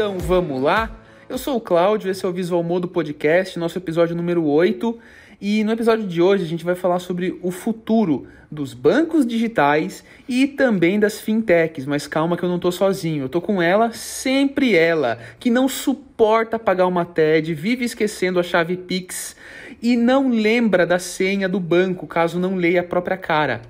[0.00, 0.96] Então vamos lá.
[1.28, 4.98] Eu sou o Cláudio, esse é o Visual Modo Podcast, nosso episódio número 8.
[5.38, 10.02] E no episódio de hoje a gente vai falar sobre o futuro dos bancos digitais
[10.26, 11.84] e também das fintechs.
[11.84, 15.68] Mas calma que eu não tô sozinho, eu tô com ela, sempre ela, que não
[15.68, 19.36] suporta pagar uma TED, vive esquecendo a chave Pix
[19.82, 23.60] e não lembra da senha do banco caso não leia a própria cara.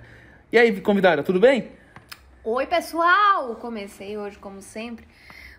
[0.52, 1.70] E aí, convidada, tudo bem?
[2.44, 3.56] Oi, pessoal!
[3.56, 5.04] Comecei hoje, como sempre,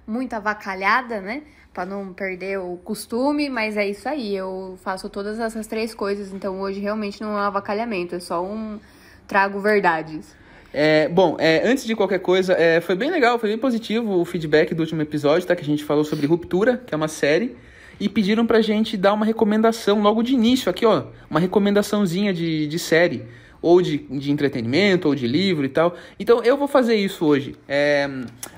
[0.05, 1.44] muito avacalhada, né?
[1.73, 4.36] Pra não perder o costume, mas é isso aí.
[4.36, 8.44] Eu faço todas essas três coisas, então hoje realmente não é um avacalhamento, é só
[8.44, 8.80] um
[9.27, 10.36] trago verdades.
[10.74, 14.26] É, bom, é, antes de qualquer coisa, é, foi bem legal, foi bem positivo o
[14.26, 15.55] feedback do último episódio, tá?
[15.55, 17.55] Que a gente falou sobre Ruptura, que é uma série,
[17.99, 21.05] e pediram pra gente dar uma recomendação logo de início aqui, ó.
[21.30, 23.26] Uma recomendaçãozinha de, de série
[23.62, 25.96] ou de, de entretenimento, ou de livro e tal.
[26.20, 27.55] Então eu vou fazer isso hoje.
[27.68, 28.10] É,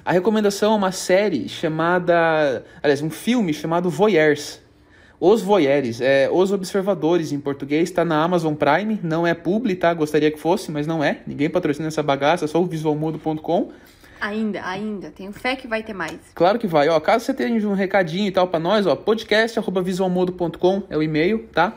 [0.05, 2.63] a recomendação é uma série chamada.
[2.81, 4.61] Aliás, um filme chamado Voyeurs.
[5.19, 9.93] Os Voyeurs, é, Os Observadores em português, está na Amazon Prime, não é publi, tá?
[9.93, 11.21] Gostaria que fosse, mas não é.
[11.25, 13.71] Ninguém patrocina essa bagaça, só o visualmudo.com.
[14.19, 15.11] Ainda, ainda.
[15.11, 16.17] Tenho fé que vai ter mais.
[16.33, 16.89] Claro que vai.
[16.89, 21.47] Ó, caso você tenha um recadinho e tal para nós, ó, podcast@visualmodo.com é o e-mail,
[21.53, 21.73] tá?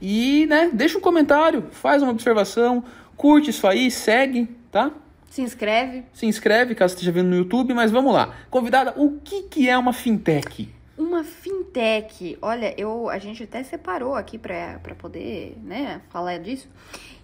[0.00, 2.82] E, né, deixa um comentário, faz uma observação,
[3.16, 4.90] curte isso aí, segue, tá?
[5.30, 6.04] Se inscreve.
[6.12, 8.34] Se inscreve caso esteja vendo no YouTube, mas vamos lá.
[8.50, 10.68] Convidada, o que, que é uma fintech?
[10.98, 12.36] Uma fintech.
[12.42, 16.68] Olha, eu, a gente até separou aqui para poder né, falar disso.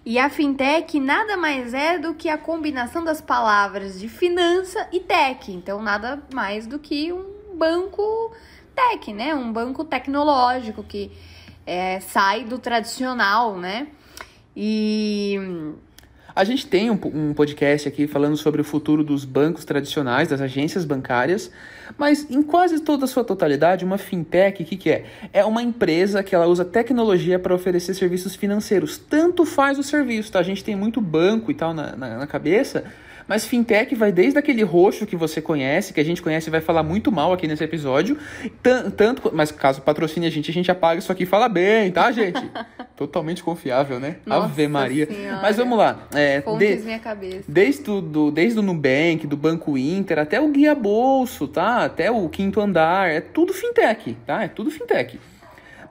[0.05, 5.01] E a fintech nada mais é do que a combinação das palavras de finança e
[5.01, 5.51] tech.
[5.51, 8.31] Então, nada mais do que um banco
[8.73, 9.35] tech, né?
[9.35, 11.11] Um banco tecnológico que
[11.67, 13.87] é, sai do tradicional, né?
[14.55, 15.37] E
[16.37, 20.39] A gente tem um, um podcast aqui falando sobre o futuro dos bancos tradicionais, das
[20.39, 21.51] agências bancárias,
[21.97, 25.05] mas em quase toda a sua totalidade, uma fintech, o que, que é?
[25.33, 28.99] É uma empresa que ela usa tecnologia para oferecer serviços financeiros.
[28.99, 30.37] Tanto faz o serviço, tá?
[30.37, 32.83] A gente tem muito banco e tal na, na, na cabeça,
[33.27, 36.61] mas fintech vai desde aquele roxo que você conhece, que a gente conhece e vai
[36.61, 38.17] falar muito mal aqui nesse episódio.
[38.63, 41.91] tan- Tanto, mas caso patrocine a gente, a gente apaga isso aqui e fala bem,
[41.91, 42.41] tá, gente?
[42.95, 44.15] Totalmente confiável, né?
[44.25, 45.05] Nossa Ave Maria.
[45.05, 45.41] Senhora.
[45.41, 46.07] Mas vamos lá.
[46.13, 47.43] É, fontes de- minha cabeça.
[47.47, 51.83] Desde o, do, desde o Nubank, do Banco Inter, até o Guia Bolso, tá?
[51.85, 54.43] Até o Quinto Andar, é tudo fintech, tá?
[54.43, 55.19] É tudo fintech.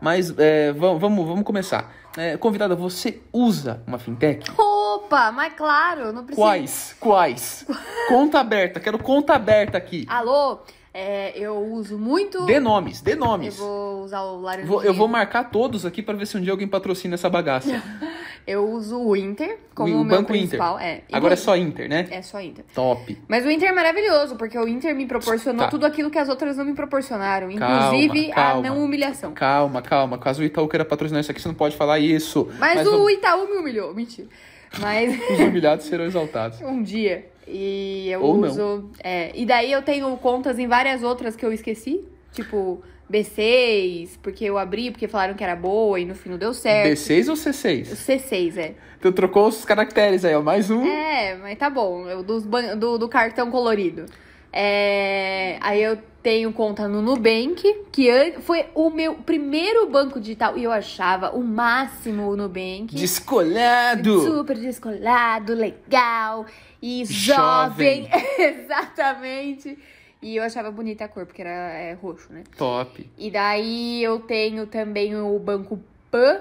[0.01, 1.93] Mas é, vamos, vamos, vamos começar.
[2.17, 4.51] É, convidada, você usa uma fintech?
[4.59, 6.47] Opa, mas claro, não precisa.
[6.47, 6.97] Quais?
[6.99, 7.67] Quais?
[8.09, 10.07] conta aberta, quero conta aberta aqui.
[10.09, 10.61] Alô,
[10.95, 12.47] é, eu uso muito.
[12.47, 13.57] Dê nomes, dê Eu nomes.
[13.59, 14.43] vou usar o.
[14.65, 17.69] Vou- eu vou marcar todos aqui para ver se um dia alguém patrocina essa bagaça.
[18.47, 20.43] Eu uso o Inter como O o meu Banco Inter.
[20.43, 20.79] principal.
[20.79, 21.03] É.
[21.09, 22.07] E Agora é só Inter, né?
[22.11, 22.65] É só Inter.
[22.75, 23.19] Top.
[23.27, 25.71] Mas o Inter é maravilhoso, porque o Inter me proporcionou Tá.
[25.71, 27.53] tudo aquilo que as outras não me proporcionaram.
[27.57, 28.61] Calma, Inclusive calma.
[28.61, 29.33] a não humilhação.
[29.33, 30.17] Calma, calma.
[30.19, 32.49] Caso o Itaú queira patrocinar isso aqui, você não pode falar isso.
[32.59, 34.29] Mas, o vamos- Itaú me humilhou, mentira.
[34.79, 36.61] Mas os humilhados serão exaltados.
[36.63, 37.27] um dia.
[37.49, 38.49] E eu Ou não.
[38.49, 38.91] uso.
[39.03, 42.05] é, e daí eu tenho contas em várias outras que eu esqueci.
[42.33, 46.53] Tipo, B6, porque eu abri, porque falaram que era boa e no fim não deu
[46.53, 46.93] certo.
[46.93, 47.87] D6 ou C6?
[47.95, 48.75] C6, é.
[49.01, 50.43] Tu trocou os caracteres aí, ó.
[50.43, 50.85] Mais um.
[50.85, 52.09] É, mas tá bom.
[52.09, 54.07] Eu, dos do, do cartão colorido.
[54.53, 57.63] É, aí eu tenho conta no Nubank,
[57.93, 60.57] que foi o meu primeiro banco digital.
[60.57, 62.89] E eu achava o máximo o Nubank.
[62.95, 64.23] Descolhado!
[64.23, 66.47] Super descolado, legal
[66.83, 68.09] e Jovem.
[68.09, 68.11] jovem.
[68.39, 69.79] Exatamente.
[70.23, 72.43] E eu achava bonita a cor, porque era é, roxo, né?
[72.57, 73.09] Top.
[73.19, 75.79] E daí eu tenho também o Banco
[76.11, 76.41] Pan,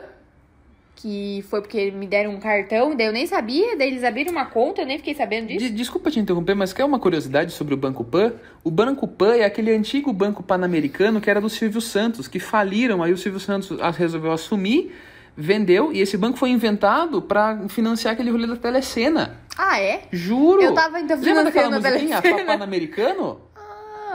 [0.96, 4.46] que foi porque me deram um cartão, daí eu nem sabia, daí eles abriram uma
[4.46, 5.60] conta, eu nem fiquei sabendo disso.
[5.60, 8.34] De- desculpa te interromper, mas quer uma curiosidade sobre o Banco Pan?
[8.64, 13.04] O Banco Pan é aquele antigo banco pan-americano que era do Silvio Santos, que faliram,
[13.04, 14.96] aí o Silvio Santos resolveu assumir,
[15.36, 19.38] vendeu, e esse banco foi inventado para financiar aquele rolê da telecena.
[19.58, 20.04] Ah, é?
[20.12, 20.62] Juro!
[20.62, 22.46] Eu tava então Lembra daquela financiando a musiquinha.
[22.46, 23.42] Pan-Americano?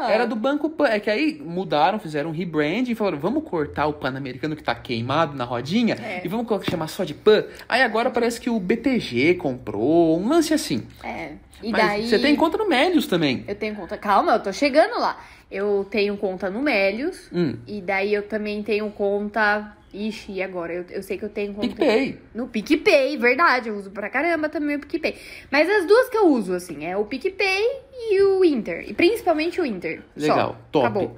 [0.08, 0.87] Era do Banco Pan.
[0.88, 4.75] É que aí mudaram, fizeram um rebranding e falaram: vamos cortar o Pan-Americano que tá
[4.75, 6.23] queimado na rodinha É.
[6.25, 7.44] e vamos chamar só de Pan.
[7.69, 10.87] Aí agora parece que o BTG comprou, um lance assim.
[11.02, 11.32] É.
[11.62, 12.08] E Mas daí.
[12.08, 13.44] você tem conta no Melios também.
[13.47, 13.99] Eu tenho conta.
[13.99, 15.20] Calma, eu tô chegando lá.
[15.50, 17.29] Eu tenho conta no Melios.
[17.32, 17.56] Hum.
[17.67, 19.76] E daí eu também tenho conta.
[19.92, 20.72] Ixi, e agora?
[20.72, 21.66] Eu, eu sei que eu tenho conta.
[21.69, 22.19] PicPay.
[22.34, 23.69] No PicPay, verdade.
[23.69, 25.16] Eu uso pra caramba também o PicPay.
[25.50, 27.62] Mas as duas que eu uso, assim, é o PicPay
[28.10, 28.88] e o Inter.
[28.88, 30.02] E principalmente o Inter.
[30.16, 30.22] Só.
[30.22, 30.87] Legal, top.
[30.87, 31.16] Acabou.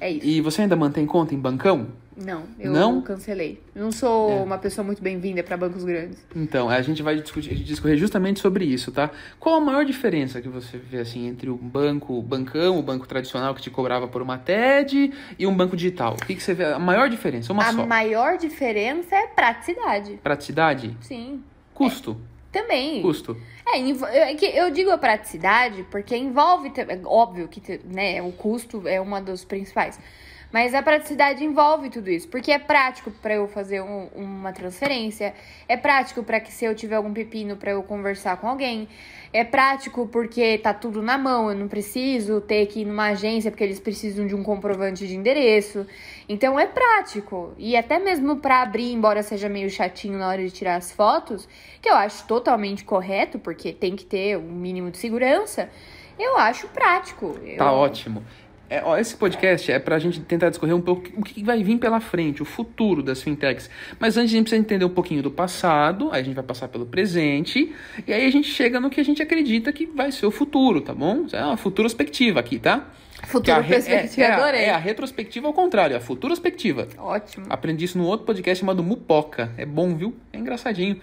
[0.00, 0.26] É isso.
[0.26, 1.88] E você ainda mantém conta em bancão?
[2.16, 3.00] Não, eu Não?
[3.00, 3.60] cancelei.
[3.74, 4.42] Eu não sou É.
[4.42, 6.18] uma pessoa muito bem-vinda pra bancos grandes.
[6.36, 9.10] Então, a gente vai discutir, discorrer justamente sobre isso, tá?
[9.40, 13.54] Qual a maior diferença que você vê, assim, entre o banco, bancão, o banco tradicional
[13.54, 16.14] que te cobrava por uma TED e um banco digital?
[16.20, 16.64] O que, que você vê?
[16.66, 17.86] A maior diferença, uma a só.
[17.86, 20.18] maior diferença é praticidade.
[20.22, 20.96] Praticidade?
[21.00, 21.42] Sim.
[21.72, 22.20] Custo.
[22.52, 23.00] Também.
[23.00, 23.34] Custo.
[23.66, 28.86] É, é que eu digo a praticidade porque envolve, é óbvio que né, o custo
[28.86, 29.98] é uma dos principais.
[30.52, 35.34] Mas a praticidade envolve tudo isso, porque é prático para eu fazer um- uma transferência,
[35.66, 38.86] é prático para que se eu tiver algum pepino para eu conversar com alguém,
[39.32, 43.50] é prático porque tá tudo na mão, eu não preciso ter que ir numa agência
[43.50, 45.86] porque eles precisam de um comprovante de endereço.
[46.28, 47.54] Então é prático.
[47.56, 51.48] E até mesmo para abrir, embora seja meio chatinho na hora de tirar as fotos,
[51.80, 55.70] que eu acho totalmente correto, porque tem que ter um mínimo de segurança,
[56.18, 57.30] eu acho prático.
[57.56, 58.22] Tá Eu- ótimo.
[58.72, 61.76] É, ó, esse podcast é pra gente tentar discorrer um pouco o que vai vir
[61.78, 63.68] pela frente, o futuro das fintechs.
[64.00, 66.68] Mas antes a gente precisa entender um pouquinho do passado, aí a gente vai passar
[66.68, 67.70] pelo presente,
[68.06, 70.80] e aí a gente chega no que a gente acredita que vai ser o futuro,
[70.80, 71.26] tá bom?
[71.34, 72.88] É uma futurospectiva aqui, tá?
[73.24, 74.60] Futuro a perspectiva, é, é, a- adorei.
[74.62, 76.88] é a retrospectiva ao contrário, é a futurospectiva.
[76.96, 77.44] Ótimo.
[77.50, 79.52] Aprendi isso num outro podcast chamado Mupoca.
[79.58, 80.16] É bom, viu?
[80.32, 80.98] É engraçadinho.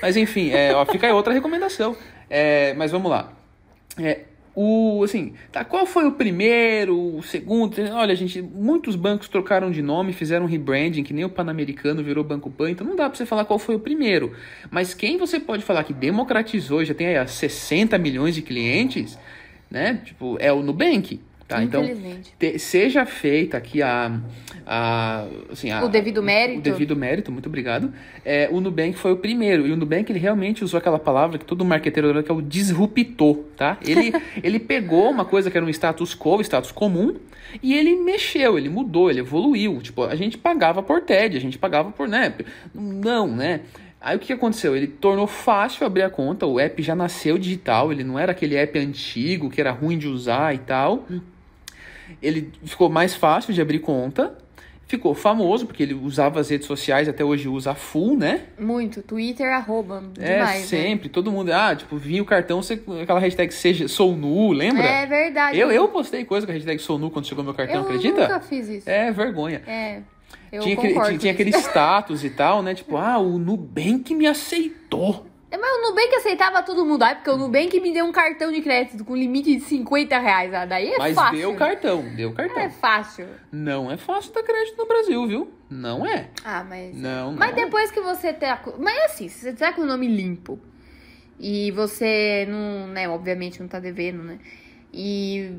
[0.00, 1.94] Mas enfim, é, ó, fica aí outra recomendação.
[2.30, 3.30] É, mas vamos lá.
[3.98, 4.20] É,
[4.54, 7.76] o, assim, tá, qual foi o primeiro, o segundo?
[7.92, 12.50] Olha, gente, muitos bancos trocaram de nome, fizeram rebranding, que nem o Pan-Americano virou Banco
[12.50, 14.34] Pan, então não dá pra você falar qual foi o primeiro.
[14.70, 19.18] Mas quem você pode falar que democratizou, já tem aí ó, 60 milhões de clientes,
[19.70, 20.00] né?
[20.04, 21.20] Tipo, é o Nubank.
[21.50, 21.62] Tá?
[21.62, 21.82] Então,
[22.38, 24.20] te- seja feita aqui a,
[24.66, 26.58] a, assim, a- O devido mérito.
[26.60, 27.92] O devido mérito, muito obrigado.
[28.24, 29.66] É, o Nubank foi o primeiro.
[29.66, 32.40] E o Nubank, ele realmente usou aquela palavra que todo marqueteiro adora, que é o
[32.40, 33.76] disruptor, tá?
[33.84, 34.12] Ele,
[34.42, 37.16] ele pegou uma coisa que era um status quo, status comum,
[37.62, 39.80] e ele mexeu, ele mudou, ele evoluiu.
[39.82, 42.32] Tipo, a gente pagava por TED, a gente pagava por, né?
[42.72, 43.60] Não, né?
[44.02, 44.74] Aí o que que aconteceu?
[44.74, 48.56] Ele tornou fácil abrir a conta, o app já nasceu digital, ele não era aquele
[48.56, 51.06] app antigo que era ruim de usar e tal.
[52.22, 54.36] Ele ficou mais fácil de abrir conta,
[54.86, 58.42] ficou famoso porque ele usava as redes sociais, até hoje usa full, né?
[58.58, 59.02] Muito.
[59.02, 60.02] Twitter arroba.
[60.18, 60.66] é, Demais, né?
[60.66, 64.82] sempre, todo mundo, ah, tipo, vinha o cartão, você, aquela hashtag seja, sou nu, lembra?
[64.82, 65.58] É verdade.
[65.58, 68.22] eu, eu postei coisa com a hashtag sou nu quando chegou meu cartão, Eu acredita?
[68.22, 68.90] nunca fiz isso.
[68.90, 69.62] É, vergonha.
[69.66, 70.00] É.
[70.52, 72.74] Eu tinha aquele, tinha, tinha aquele status e tal, né?
[72.74, 75.29] Tipo, ah, o Nubank me aceitou.
[75.50, 77.02] É, Mas o Nubank aceitava todo mundo.
[77.02, 80.54] Ah, porque o Nubank me deu um cartão de crédito com limite de 50 reais.
[80.54, 81.38] Ah, daí é Mas fácil.
[81.38, 82.58] deu cartão, deu cartão.
[82.62, 83.26] É fácil.
[83.50, 85.50] Não é fácil dar crédito no Brasil, viu?
[85.68, 86.28] Não é.
[86.44, 86.94] Ah, mas.
[86.96, 87.64] Não, Mas não.
[87.64, 88.62] depois que você tá.
[88.78, 90.58] Mas assim, se você tá com o nome limpo
[91.38, 94.38] e você não, né, obviamente não tá devendo, né?
[94.92, 95.50] E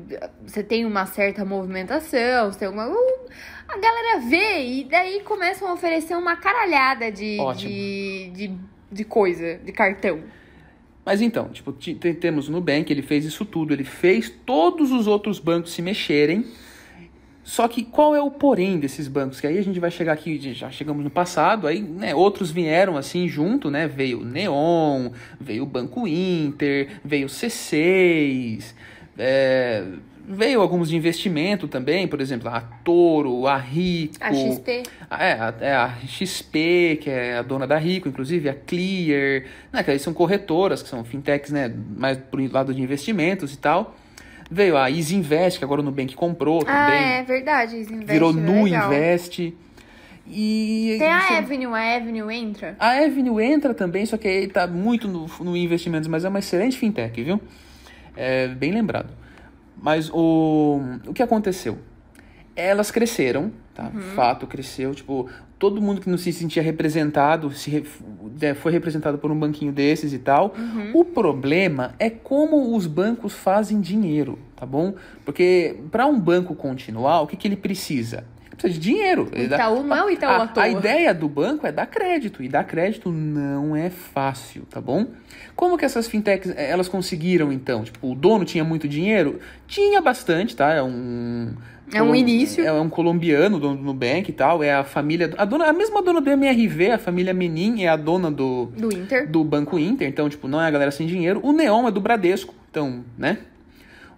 [0.46, 2.88] você tem uma certa movimentação, você tem alguma.
[2.88, 3.26] uh,
[3.68, 7.70] a galera vê e daí começam a oferecer uma caralhada de, Ótimo.
[7.70, 8.54] de, de,
[8.92, 10.20] de coisa, de cartão.
[11.04, 14.92] Mas então, tipo, ti- te- temos o Nubank, ele fez isso tudo, ele fez todos
[14.92, 16.44] os outros bancos se mexerem.
[17.44, 19.40] Só que qual é o porém desses bancos?
[19.40, 22.96] Que aí a gente vai chegar aqui, já chegamos no passado, aí né, outros vieram
[22.96, 23.88] assim junto, né?
[23.88, 25.10] Veio o Neon,
[25.40, 28.72] veio o Banco Inter, veio o C6,
[29.18, 29.84] é,
[30.26, 34.14] veio alguns de investimento também, por exemplo, a Toro, a Rico.
[34.20, 34.82] A XP.
[35.10, 39.44] Ah, É, a, é a XP, que é a dona da Rico, inclusive, a Clear,
[39.72, 43.58] né, que aí são corretoras, que são fintechs, né, mais pro lado de investimentos e
[43.58, 43.96] tal.
[44.50, 47.02] Veio a Easy Invest, que agora o Nubank comprou Ah, também.
[47.02, 47.76] é verdade.
[47.76, 48.68] Easy Invest virou é Nu.
[48.68, 49.54] Invest.
[50.26, 52.76] E Tem a Avenue, a Avenue entra.
[52.78, 56.38] a Avenue entra também, só que aí tá muito no, no investimentos, mas é uma
[56.38, 57.40] excelente fintech, viu?
[58.16, 59.08] É, bem lembrado.
[59.80, 61.78] Mas o, o que aconteceu?
[62.54, 63.90] Elas cresceram, tá?
[64.14, 64.94] Fato, cresceu.
[64.94, 67.84] Tipo, todo mundo que não se sentia representado se re-
[68.40, 70.54] né, foi representado por um banquinho desses e tal.
[70.94, 74.94] O problema é como os bancos fazem dinheiro, tá bom?
[75.24, 78.24] Porque para um banco continuar, o que, que ele precisa?
[78.62, 79.28] Precisa de dinheiro.
[79.32, 80.62] O Ele dá- Itaú não é o Itaú a, à toa.
[80.62, 85.06] a ideia do banco é dar crédito, e dar crédito não é fácil, tá bom?
[85.56, 87.82] Como que essas fintechs, eh, elas conseguiram então?
[87.84, 89.40] Tipo, o dono tinha muito dinheiro?
[89.66, 90.72] Tinha bastante, tá?
[90.72, 91.52] É um...
[91.94, 92.64] É um início.
[92.64, 95.30] É um colombiano, dono do Nubank e tal, é a família...
[95.36, 98.90] A, dona, a mesma dona do MRV, a família Menin, é a dona do, Do
[98.96, 99.28] Inter.
[99.30, 101.40] do Banco Inter, então, tipo, não é a galera sem dinheiro.
[101.42, 103.38] O Neon é do Bradesco, então, né?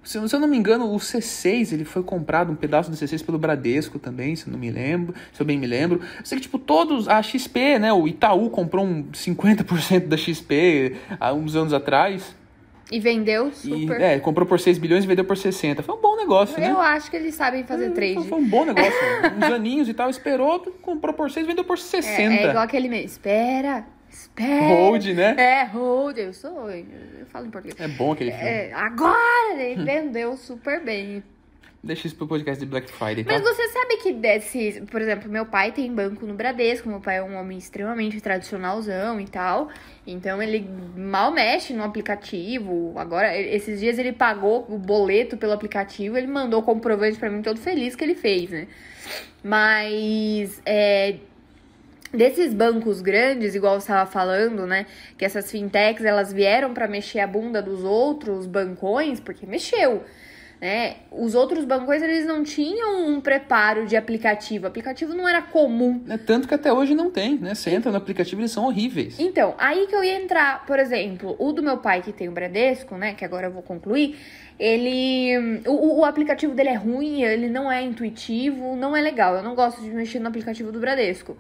[0.05, 3.39] Se, eu não me engano, o C6, ele foi comprado, um pedaço do C6 pelo
[3.39, 6.01] Bradesco também, se eu não me lembro, se eu bem me lembro.
[6.19, 10.97] Eu sei que, tipo, todos, a XP, né, o Itaú comprou um 50% da XP
[11.19, 12.37] há uns anos atrás.
[12.93, 14.01] E vendeu E, super.
[14.01, 15.83] é, comprou por 6 bilhões e vendeu por 60.
[15.83, 16.71] Foi um bom negócio, né?
[16.71, 18.29] Eu acho que eles sabem fazer trade.
[18.29, 18.93] Foi um bom negócio.
[19.39, 22.13] Uns aninhos e tal, esperou, comprou por 6 vendeu por 60.
[22.13, 23.07] É, é igual aquele mesmo.
[23.07, 24.67] Espera, espera.
[24.67, 25.35] Hold, né?
[25.37, 26.17] É, hold.
[26.19, 26.71] Eu sou.
[26.71, 27.79] Eu falo em português.
[27.81, 28.47] É bom aquele filme.
[28.47, 31.23] É, agora ele vendeu super bem.
[31.83, 33.35] Deixa isso pro podcast de Black Friday, tá?
[33.35, 37.19] Mas você sabe que desse, por exemplo, meu pai tem banco no Bradesco, meu pai
[37.19, 39.69] é um homem extremamente tradicionalzão e tal.
[40.07, 40.67] Então ele
[40.97, 42.95] mal mexe no aplicativo.
[42.97, 47.43] Agora, esses dias ele pagou o boleto pelo aplicativo, ele mandou o comprovante pra mim
[47.43, 48.67] todo feliz que ele fez, né?
[49.43, 51.17] Mas é,
[52.15, 54.87] desses bancos grandes, igual você estava falando, né?
[55.19, 60.05] Que essas fintechs elas vieram para mexer a bunda dos outros bancões, porque mexeu.
[60.61, 60.97] Né?
[61.11, 64.65] Os outros bancões eles não tinham um preparo de aplicativo.
[64.65, 66.03] O aplicativo não era comum.
[66.09, 67.55] É Tanto que até hoje não tem, né?
[67.55, 69.19] Você entra no aplicativo eles são horríveis.
[69.21, 72.33] Então, aí que eu ia entrar, por exemplo, o do meu pai que tem o
[72.33, 73.13] Bradesco, né?
[73.13, 74.17] Que agora eu vou concluir.
[74.59, 75.61] Ele.
[75.67, 79.37] O, o aplicativo dele é ruim, ele não é intuitivo, não é legal.
[79.37, 81.37] Eu não gosto de mexer no aplicativo do Bradesco.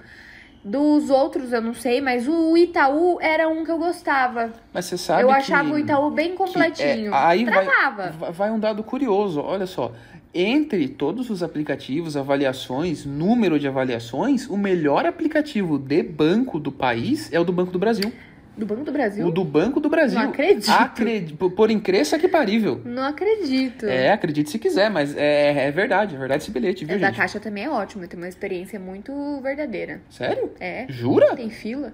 [0.64, 4.50] Dos outros eu não sei, mas o Itaú era um que eu gostava.
[4.73, 5.35] Mas você sabe eu que...
[5.35, 7.12] achava o Itaú bem que, completinho.
[7.12, 8.14] é, aí Travava.
[8.18, 9.92] vai- vai um dado curioso, olha só.
[10.33, 17.33] Entre todos os aplicativos, avaliações, número de avaliações, o melhor aplicativo de banco do país
[17.33, 18.11] é o do Banco do Brasil.
[18.57, 19.27] Do Banco do Brasil?
[19.27, 20.19] O do Banco do Brasil.
[20.19, 20.71] Não acredito.
[20.71, 22.81] Acredi- por- incrível que parível.
[22.85, 23.85] Não acredito.
[23.87, 27.07] É, acredite se quiser, mas é, é verdade, é verdade esse bilhete, viu, É, da
[27.09, 27.17] gente?
[27.17, 30.01] Caixa também é ótimo, tem uma experiência muito verdadeira.
[30.09, 30.53] Sério?
[30.61, 30.87] É.
[30.89, 31.35] Jura?
[31.35, 31.93] Tem fila.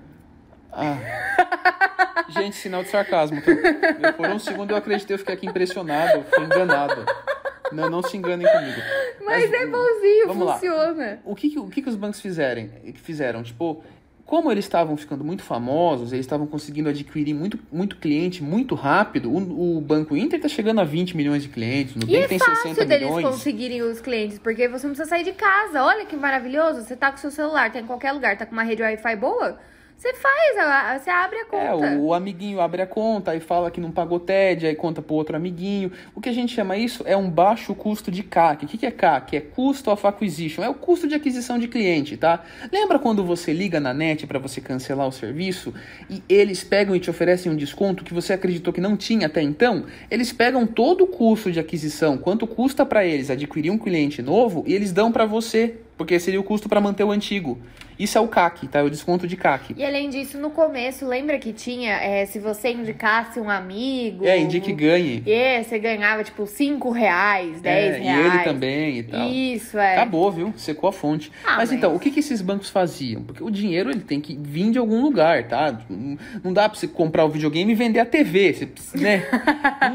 [0.73, 0.99] Ah.
[2.29, 3.41] Gente, sinal de sarcasmo.
[3.43, 3.51] tá?
[3.51, 7.05] Eu, por um segundo eu acreditei, eu fiquei aqui impressionado, fui enganado.
[7.73, 8.81] Não, não se enganem comigo.
[9.25, 10.53] Mas, é bonzinho, vamos lá.
[10.55, 11.19] funciona.
[11.25, 13.43] O que, que- o que, que os bancos fizerem, fizeram?
[13.43, 13.83] Tipo,
[14.31, 19.29] como eles estavam ficando muito famosos, eles estavam conseguindo adquirir muito, muito cliente muito rápido,
[19.29, 22.29] o, o Banco Inter tá chegando a 20 milhões de clientes, no E é Nubank
[22.29, 23.27] tem fácil 60 deles milhões.
[23.27, 25.83] conseguirem os clientes, porque você não precisa sair de casa.
[25.83, 26.81] Olha que maravilhoso.
[26.83, 29.59] Você tá com seu celular, tá em qualquer lugar, tá com uma rede Wi-Fi boa.
[30.01, 31.87] Você faz, a- a- você abre a É, conta.
[31.99, 35.15] o, o amiguinho abre a conta e fala que não pagou TED, aí conta pro
[35.15, 35.93] outro amiguinho.
[36.15, 38.65] O que a gente chama isso é um baixo custo de CAC.
[38.65, 39.37] O que, que é CAC?
[39.37, 42.43] É Cost of Acquisition, é o custo de aquisição de cliente, tá?
[42.73, 45.75] Lembra quando você liga na net para você cancelar o serviço
[46.09, 49.43] e eles pegam e te oferecem um desconto que você acreditou que não tinha até
[49.43, 49.85] então?
[50.11, 54.65] Eles pegam todo o custo de aquisição, quanto custa para eles adquirir um cliente novo
[54.67, 57.59] e eles dão para você, porque seria o custo para manter o antigo.
[57.99, 58.79] Isso é o CAC, tá?
[58.79, 59.75] É o desconto de CAC.
[59.77, 64.25] E além disso, no começo, lembra que tinha, é, se você indicasse um amigo...
[64.25, 65.23] É, indique e ganhe.
[65.27, 68.19] É, você ganhava, tipo, 5 reais, 10 É, reais.
[68.19, 69.29] E ele também e tal.
[69.29, 69.93] Isso, é.
[69.97, 70.55] Acabou, viu?
[70.57, 71.31] Secou a fonte.
[71.45, 73.23] Ah, mas, mas- então, o que, que esses bancos faziam?
[73.23, 75.79] Porque o dinheiro ele tem que vir de algum lugar, tá?
[76.43, 79.23] Não- dá pra você comprar o videogame e vender a TV, você, né?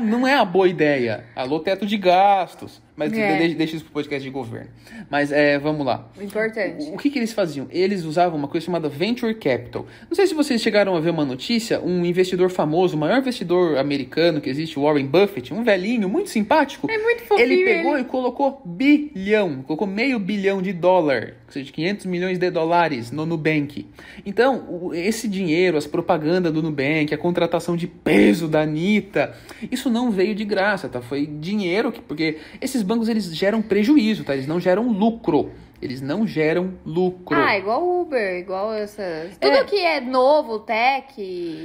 [0.04, 1.24] não, não é a boa ideia.
[1.36, 2.85] Alô, teto de gastos.
[2.96, 3.38] Mas É.
[3.38, 4.70] deixa, deixa isso pro podcast de governo.
[5.10, 6.10] Mas é, vamos lá.
[6.22, 6.90] Importante.
[6.94, 7.68] O que, que eles faziam?
[7.70, 9.86] Eles usavam uma coisa chamada Venture Capital.
[10.10, 13.78] Não sei se vocês chegaram a ver uma notícia, um investidor famoso, o maior investidor
[13.78, 16.90] americano que existe, Warren Buffett, um velhinho muito simpático.
[16.90, 18.02] É muito fofinho Ele pegou ele.
[18.02, 23.26] e colocou bilhão, colocou meio bilhão de dólar, ou seja, 500 milhões de dólares no
[23.26, 23.88] Nubank.
[24.26, 29.36] Então, esse dinheiro, as propagandas do Nubank, a contratação de peso da Anitta,
[29.72, 31.02] isso não veio de graça, tá?
[31.02, 34.34] Foi dinheiro, que, porque esses bancos eles geram prejuízo, tá?
[34.34, 35.52] Eles não geram lucro.
[35.82, 37.38] Eles não geram lucro.
[37.38, 39.38] Ah, igual Uber, igual essas.
[39.40, 39.52] É.
[39.52, 41.14] Tudo que é novo, tech,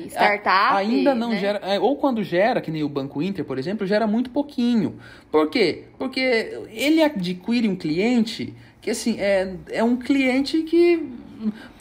[0.09, 0.77] startup.
[0.77, 1.39] Ainda não né?
[1.39, 1.59] gera.
[1.63, 4.99] é, ou quando gera, que nem o Banco Inter, por exemplo, gera muito pouquinho.
[5.31, 5.85] Por quê?
[5.97, 11.09] Porque ele adquire um cliente que, assim, é, é um cliente que,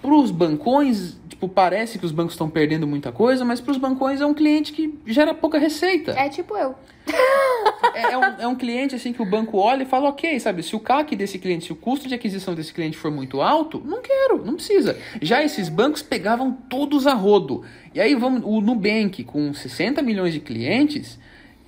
[0.01, 3.77] para os bancões, tipo, parece que os bancos estão perdendo muita coisa, mas para os
[3.77, 6.11] bancões é um cliente que gera pouca receita.
[6.11, 6.75] É tipo eu.
[7.93, 10.61] É, é um, é um cliente assim que o banco olha e fala, ok, sabe,
[10.61, 13.81] se o CAC desse cliente, se o custo de aquisição desse cliente for muito alto,
[13.83, 14.97] não quero, não precisa.
[15.21, 17.63] Já esses bancos pegavam todos a rodo.
[17.93, 21.17] E aí vamos, o Nubank, com 60 milhões de clientes,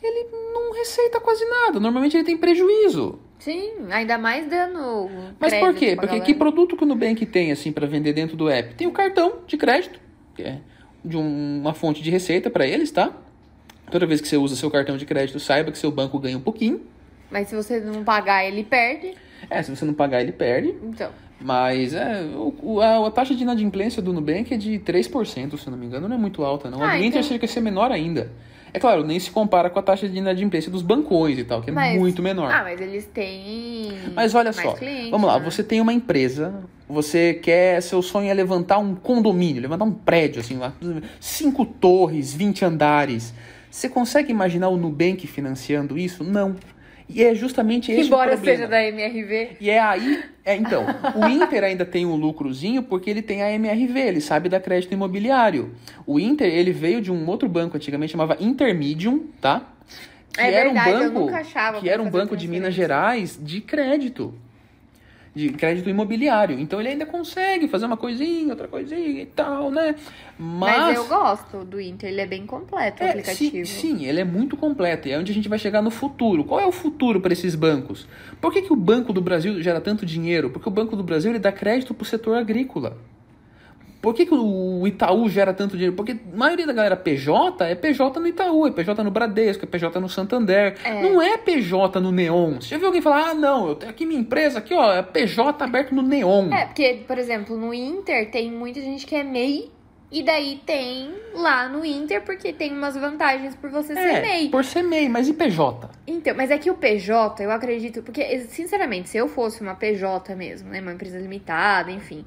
[0.02, 1.80] ele não receita quase nada.
[1.80, 3.20] Normalmente ele tem prejuízo.
[3.42, 5.10] Sim, ainda mais dando.
[5.40, 5.92] Mas por quê?
[5.96, 6.24] Porque galera.
[6.24, 8.76] que produto que o Nubank tem assim para vender dentro do app?
[8.76, 10.00] Tem o cartão de crédito,
[10.36, 10.60] que é
[11.04, 13.12] de um- uma fonte de receita para eles, tá?
[13.90, 16.42] Toda vez que você usa seu cartão de crédito, saiba que seu banco ganha um
[16.42, 16.82] pouquinho.
[17.32, 19.16] Mas se você não pagar, ele perde.
[19.50, 20.76] É, se você não pagar, ele perde.
[20.84, 21.10] Então.
[21.40, 25.72] Mas é, o- a, a taxa de inadimplência do Nubank é de 3%, se eu
[25.72, 26.84] não me engano, não é muito alta, não.
[26.84, 28.32] A Ah, do Inter então- ia ser menor ainda.
[28.74, 31.70] É claro, nem se compara com a taxa de inadimplência dos bancões e tal, que
[31.70, 32.52] é Mas- muito menor.
[32.52, 33.92] Ah, mas eles têm.
[34.16, 35.46] Mas olha só, clientes, vamos lá, né?
[35.46, 36.54] você tem uma empresa,
[36.88, 40.74] você quer, seu sonho é levantar um condomínio, levantar um prédio, assim, lá,
[41.20, 43.34] cinco torres, 20 andares.
[43.70, 46.24] Você consegue imaginar o Nubank financiando isso?
[46.24, 46.56] Não.
[47.10, 48.58] E é justamente esse Embora o problema.
[48.58, 49.58] seja da MRV.
[49.60, 53.52] E é aí, é, então, o Inter ainda tem um lucrozinho porque ele tem a
[53.52, 55.72] MRV, ele sabe dar crédito imobiliário.
[56.06, 59.68] O Inter, ele veio de um outro banco antigamente chamava Intermedium, tá?
[60.34, 62.74] Que É era verdade, um eu banco, nunca achava que era um banco de Minas.
[62.74, 64.34] Gerais de crédito.
[65.34, 66.60] De crédito imobiliário.
[66.60, 69.96] Então ele ainda consegue fazer uma coisinha, outra coisinha e tal, né?
[70.38, 73.66] Mas, Mas, eu gosto do Inter, ele é bem completo o é, aplicativo.
[73.66, 75.08] sim, sim, ele é muito completo.
[75.08, 76.44] E é onde a gente vai chegar no futuro.
[76.44, 78.08] Qual é o futuro para esses bancos?
[78.42, 80.50] Por que, que o Banco do Brasil gera tanto dinheiro?
[80.50, 82.98] Porque o Banco do Brasil ele dá crédito para o setor agrícola.
[84.02, 85.96] Por que, que o Itaú gera tanto dinheiro?
[85.96, 89.68] Porque a maioria da galera PJ é PJ no Itaú, é PJ no Bradesco, é
[89.68, 90.76] PJ no Santander.
[90.84, 91.04] É.
[91.04, 92.60] Não é PJ no Neon.
[92.60, 95.04] Você já viu alguém falar, ah, não, eu tenho aqui minha empresa, aqui, ó, é
[95.04, 96.52] PJ aberto no Neon.
[96.52, 99.70] É, porque, por exemplo, no Inter tem muita gente que é MEI.
[100.14, 104.50] E daí tem lá no Inter, porque tem umas vantagens por você ser MEI.
[104.50, 105.90] por ser MEI, mas e PJ?
[106.06, 110.36] Então, mas é que o PJ, eu acredito, porque, sinceramente, se eu fosse uma PJ
[110.36, 112.26] mesmo, né, uma empresa limitada, enfim,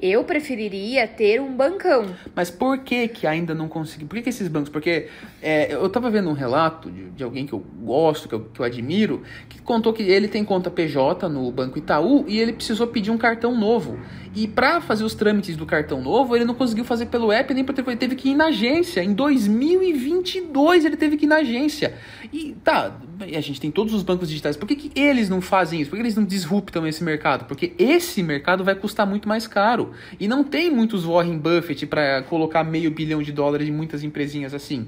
[0.00, 2.14] eu preferiria ter um bancão.
[2.34, 4.04] Mas por que que ainda não consegui?
[4.04, 4.68] Por que, que esses bancos?
[4.68, 5.08] Porque
[5.42, 8.60] é, eu tava vendo um relato de, de alguém que eu gosto, que eu, que
[8.60, 12.86] eu admiro, que contou que ele tem conta PJ no Banco Itaú e ele precisou
[12.86, 13.98] pedir um cartão novo.
[14.36, 17.64] E para fazer os trâmites do cartão novo, ele não conseguiu fazer pelo app nem
[17.64, 19.02] porque ele teve que ir na agência.
[19.02, 21.94] Em 2022 ele teve que ir na agência.
[22.30, 24.54] E tá, a gente tem todos os bancos digitais.
[24.54, 25.88] Por que, que eles não fazem isso?
[25.88, 27.46] Por que eles não disruptam esse mercado?
[27.46, 29.92] Porque esse mercado vai custar muito mais caro.
[30.20, 34.52] E não tem muitos Warren Buffett para colocar meio bilhão de dólares em muitas empresinhas
[34.52, 34.86] assim.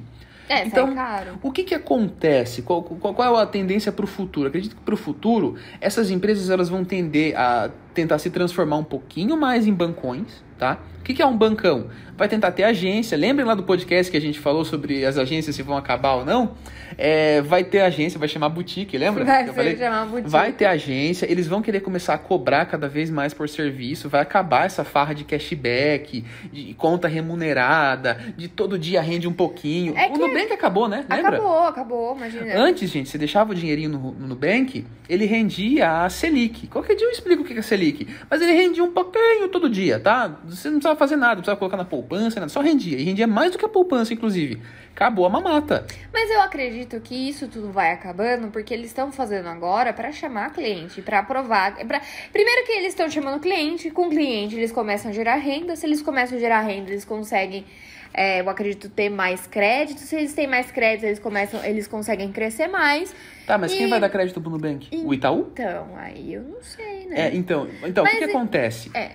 [0.48, 1.38] É, Então, caro.
[1.42, 2.62] O que, que acontece?
[2.62, 4.48] Qual, qual, qual é a tendência para o futuro?
[4.48, 8.84] Acredito que para o futuro, essas empresas elas vão tender a tentar se transformar um
[8.84, 10.78] pouquinho mais em bancões, tá?
[11.08, 11.86] O que, que é um bancão?
[12.18, 13.16] Vai tentar ter agência.
[13.16, 16.24] Lembrem lá do podcast que a gente falou sobre as agências se vão acabar ou
[16.24, 16.54] não?
[16.98, 19.24] É, vai ter agência, vai chamar boutique, lembra?
[19.24, 19.76] Vai ser falei?
[19.76, 20.28] chamar boutique.
[20.28, 24.20] Vai ter agência, eles vão querer começar a cobrar cada vez mais por serviço, vai
[24.20, 29.96] acabar essa farra de cashback, de conta remunerada, de todo dia rende um pouquinho.
[29.96, 31.06] É o que- Nubank acabou, né?
[31.08, 31.36] Lembra?
[31.36, 32.58] Acabou, acabou, imagina.
[32.58, 36.66] Antes, gente, você deixava o dinheirinho no, no Nubank, ele rendia a Selic.
[36.66, 38.06] Qualquer dia eu explico o que é Selic.
[38.28, 40.36] Mas ele rendia um pouquinho todo dia, tá?
[40.46, 42.98] Você não precisava fazer nada, não precisava colocar na poupança, nada, só rendia.
[42.98, 44.60] E rendia mais do que a poupança, inclusive.
[44.94, 45.86] Acabou a mamata.
[46.12, 50.52] Mas eu acredito que isso tudo vai acabando porque eles estão fazendo agora pra chamar
[50.52, 51.76] cliente, pra aprovar.
[51.86, 52.00] Pra...
[52.32, 55.76] Primeiro que eles estão chamando cliente, com cliente eles começam a gerar renda.
[55.76, 57.64] Se eles começam a gerar renda, eles conseguem,
[58.12, 60.00] é, eu acredito, ter mais crédito.
[60.00, 63.14] Se eles têm mais crédito, eles começam, eles conseguem crescer mais.
[63.46, 64.88] Tá, mas quem E- vai dar crédito pro Nubank?
[65.04, 65.48] O Itaú?
[65.52, 67.30] Então, aí eu não sei, É, né?
[67.34, 68.90] então, então o que, que acontece?
[68.92, 69.12] É.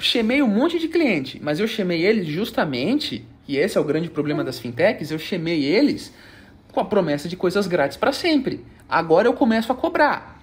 [0.00, 4.08] Chamei um monte de cliente, mas eu chamei eles justamente, e esse é o grande
[4.08, 6.12] problema das fintechs, eu chamei eles
[6.72, 8.64] com a promessa de coisas grátis para sempre.
[8.88, 10.42] Agora eu começo a cobrar.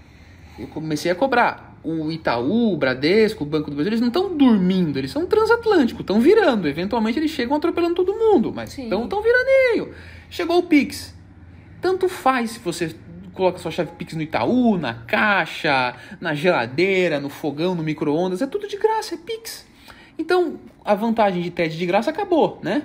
[0.58, 1.80] Eu comecei a cobrar.
[1.84, 6.02] O Itaú, o Bradesco, o Banco do Brasil, eles não estão dormindo, eles são transatlânticos,
[6.02, 6.68] estão virando.
[6.68, 9.94] Eventualmente eles chegam atropelando todo mundo, mas estão tão viraneio.
[10.30, 11.16] Chegou o Pix.
[11.82, 12.96] Tanto faz se você
[13.34, 18.48] coloca sua chave Pix no Itaú, na caixa, na geladeira, no fogão, no micro-ondas, é
[18.48, 19.66] tudo de graça, é Pix.
[20.18, 22.84] Então, a vantagem de TED de graça acabou, né?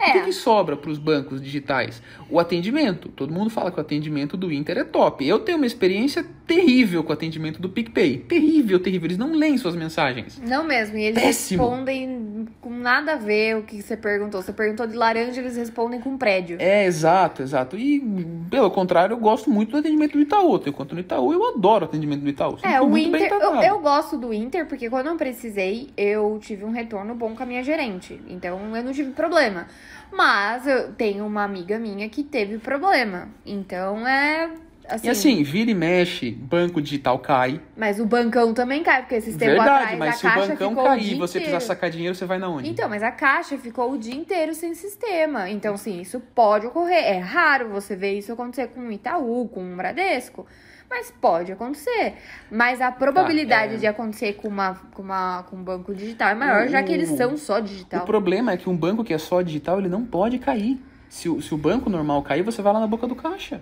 [0.00, 0.20] O que, É.
[0.22, 2.00] que sobra para os bancos digitais?
[2.30, 3.08] O atendimento.
[3.08, 5.26] Todo mundo fala que o atendimento do Inter é top.
[5.26, 8.18] Eu tenho uma experiência terrível com o atendimento do PicPay.
[8.18, 9.06] Terrível, terrível.
[9.06, 10.40] Eles não leem suas mensagens.
[10.46, 11.62] Não mesmo, e eles Péssimo.
[11.64, 14.40] respondem com nada a ver o que você perguntou.
[14.40, 16.56] Você perguntou de laranja, eles respondem com prédio.
[16.60, 17.76] É, exato, exato.
[17.76, 18.00] E,
[18.50, 20.60] pelo contrário, eu gosto muito do atendimento do Itaú.
[20.64, 22.52] Eu conta no Itaú eu adoro o atendimento do Itaú.
[22.56, 26.64] Sempre É, o Inter, eu, eu gosto do Inter porque quando eu precisei, eu tive
[26.64, 28.20] um retorno bom com a minha gerente.
[28.28, 29.66] Então eu não tive problema.
[30.12, 33.28] Mas eu tenho uma amiga minha que teve problema.
[33.46, 34.50] Então é.
[34.88, 37.60] Assim, E assim, vira e mexe, banco digital cai.
[37.76, 40.46] Mas o bancão também cai, porque esses tempos Verdade, atrás mas a se o caixa
[40.48, 42.70] bancão o cair dia e você precisar sacar dinheiro, você vai na onde?
[42.70, 45.50] Então, mas a caixa ficou o dia inteiro sem sistema.
[45.50, 47.04] Então, assim, isso pode ocorrer.
[47.04, 50.46] É raro você ver isso acontecer com o Itaú, com o Bradesco.
[50.90, 52.14] Mas pode acontecer.
[52.50, 53.76] Mas a probabilidade Tá, é.
[53.78, 57.10] de acontecer com, uma, com, uma, com um banco digital é maior, já que eles
[57.10, 58.04] O- são só O digital.
[58.06, 60.80] problema é que um banco que é só digital, ele não pode cair.
[61.08, 63.60] Se o, se o banco normal cair, você vai lá na boca do caixa.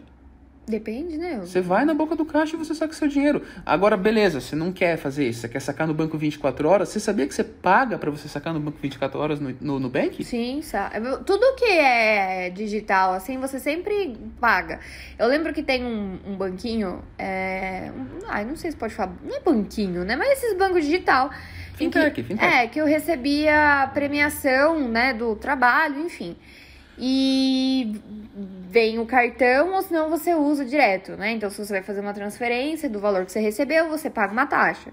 [0.69, 1.39] Depende, né?
[1.41, 3.41] Você vai na boca do caixa e você saca seu dinheiro.
[3.65, 6.89] Agora, beleza, você não quer fazer isso, você quer sacar no banco 24 horas.
[6.89, 10.25] Você sabia que você paga pra você sacar no banco 24 horas no, no Nubank?
[10.25, 10.91] Sim, sa-
[11.25, 14.81] tudo que é digital, assim, você sempre paga.
[15.17, 17.93] Eu lembro que tem um, um banquinho, é...
[18.27, 20.17] ai, não sei se pode falar, não é banquinho, né?
[20.17, 21.31] Mas esses bancos digital.
[21.79, 22.45] em que- Fintech, fintech.
[22.55, 26.35] É, que eu recebia premiação, né, do trabalho, enfim.
[26.99, 28.01] E
[28.71, 31.33] vem o cartão ou senão você usa direto, né?
[31.33, 34.47] Então, se você vai fazer uma transferência do valor que você recebeu, você paga uma
[34.47, 34.93] taxa.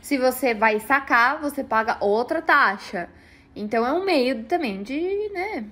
[0.00, 3.08] Se você vai sacar, você paga outra taxa.
[3.54, 5.64] Então, é um meio também de, né,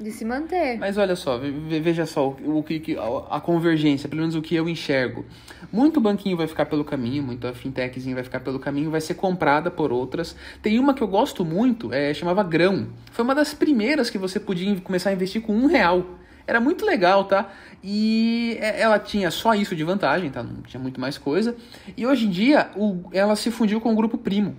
[0.00, 0.78] de se manter.
[0.78, 2.96] Mas olha só, veja só o que
[3.30, 5.24] a convergência, pelo menos o que eu enxergo.
[5.70, 9.70] Muito banquinho vai ficar pelo caminho, muita fintechzinha vai ficar pelo caminho, vai ser comprada
[9.70, 10.34] por outras.
[10.62, 12.88] Tem uma que eu gosto muito, é, chamava Grão.
[13.12, 16.04] Foi uma das primeiras que você podia começar a investir com um real.
[16.46, 17.52] Era muito legal, tá?
[17.84, 20.42] E é, ela tinha só isso de vantagem, tá?
[20.42, 21.54] Não tinha muito mais coisa.
[21.96, 24.56] E hoje em dia, o, ela se fundiu com o Grupo Primo.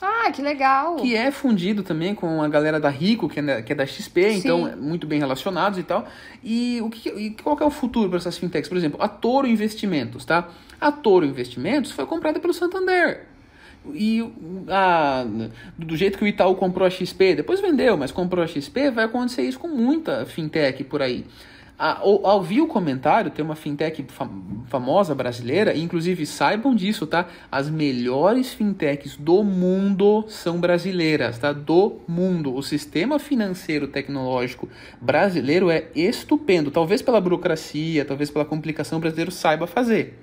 [0.00, 0.96] Ah, que legal!
[0.96, 3.84] Que é fundido também com a galera da Rico, que é da, que é da
[3.86, 4.38] XP, Sim.
[4.38, 6.06] então é muito bem relacionados e tal.
[6.42, 8.68] E, o que, e qual que é o futuro para essas fintechs?
[8.68, 10.48] Por exemplo, a Toro Investimentos, tá?
[10.80, 13.26] A Toro Investimentos foi comprada pelo Santander.
[13.94, 14.30] E
[14.68, 15.24] a,
[15.76, 19.04] do jeito que o Itaú comprou a XP, depois vendeu, mas comprou a XP, vai
[19.04, 21.26] acontecer isso com muita fintech por aí.
[21.80, 24.04] Ao, ao o comentário, tem uma fintech
[24.66, 27.26] famosa brasileira, e inclusive saibam disso, tá?
[27.50, 31.54] As melhores fintechs do mundo são brasileiras, tá?
[31.54, 32.54] Do mundo.
[32.54, 34.68] O sistema financeiro tecnológico
[35.00, 36.70] brasileiro é estupendo.
[36.70, 40.18] Talvez pela burocracia, talvez pela complicação, o brasileiro saiba fazer.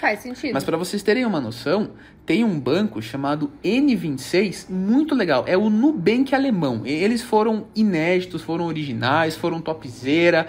[0.00, 0.52] Faz sentido.
[0.52, 1.92] Mas para vocês terem uma noção,
[2.26, 5.44] tem um banco chamado N26, muito legal.
[5.46, 6.82] É o Nubank alemão.
[6.84, 10.46] Eles foram inéditos, foram originais, foram topzera.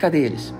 [0.00, 0.54] Cadê eles?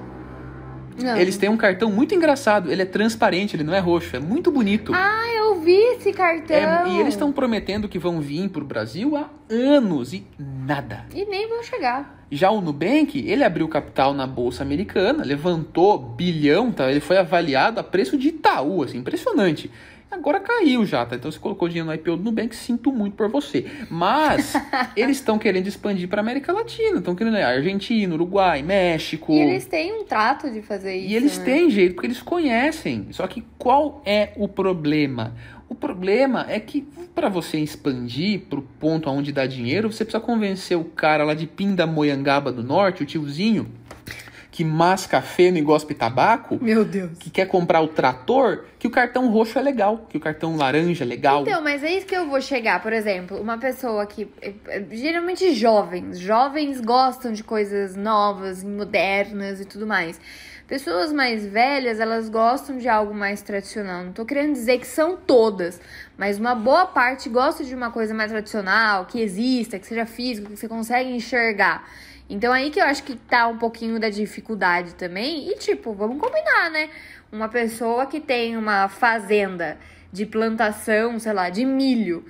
[1.02, 1.16] Não.
[1.16, 2.70] Eles têm um cartão muito engraçado.
[2.70, 4.14] Ele é transparente, ele não é roxo.
[4.14, 4.92] É muito bonito.
[4.94, 6.54] Ah, eu vi esse cartão.
[6.54, 11.06] É, e eles estão prometendo que vão vir pro Brasil há anos e nada.
[11.14, 12.20] E nem vão chegar.
[12.30, 16.90] Já o Nubank, ele abriu capital na Bolsa Americana, levantou bilhão, tá?
[16.90, 19.70] Ele foi avaliado a preço de Itaú, assim, impressionante.
[20.10, 21.14] Agora caiu já, tá?
[21.14, 23.66] Então você colocou dinheiro no IPO do Nubank, sinto muito por você.
[23.88, 24.54] Mas
[24.96, 29.32] eles estão querendo expandir para América Latina, estão querendo né, Argentina, Uruguai, México.
[29.32, 31.08] E eles têm um trato de fazer isso.
[31.12, 31.44] E eles né?
[31.44, 33.06] têm jeito, porque eles conhecem.
[33.12, 35.34] Só que qual é o problema?
[35.68, 36.82] O problema é que
[37.14, 41.32] para você expandir para o ponto onde dá dinheiro, você precisa convencer o cara lá
[41.32, 43.70] de Pindamonhangaba do Norte, o tiozinho,
[44.50, 46.58] que masca feno e gospe tabaco.
[46.60, 47.18] Meu Deus.
[47.18, 51.04] Que quer comprar o trator, que o cartão roxo é legal, que o cartão laranja
[51.04, 51.42] é legal.
[51.42, 52.82] Então, mas é isso que eu vou chegar.
[52.82, 54.28] Por exemplo, uma pessoa que.
[54.42, 56.18] É, é, geralmente jovens.
[56.18, 60.20] Jovens gostam de coisas novas, modernas e tudo mais.
[60.66, 64.04] Pessoas mais velhas, elas gostam de algo mais tradicional.
[64.04, 65.80] Não tô querendo dizer que são todas,
[66.16, 70.48] mas uma boa parte gosta de uma coisa mais tradicional, que exista, que seja físico,
[70.48, 71.84] que você consegue enxergar.
[72.30, 75.50] Então aí que eu acho que tá um pouquinho da dificuldade também.
[75.50, 76.88] E tipo, vamos combinar, né?
[77.32, 79.76] Uma pessoa que tem uma fazenda
[80.12, 82.24] de plantação, sei lá, de milho.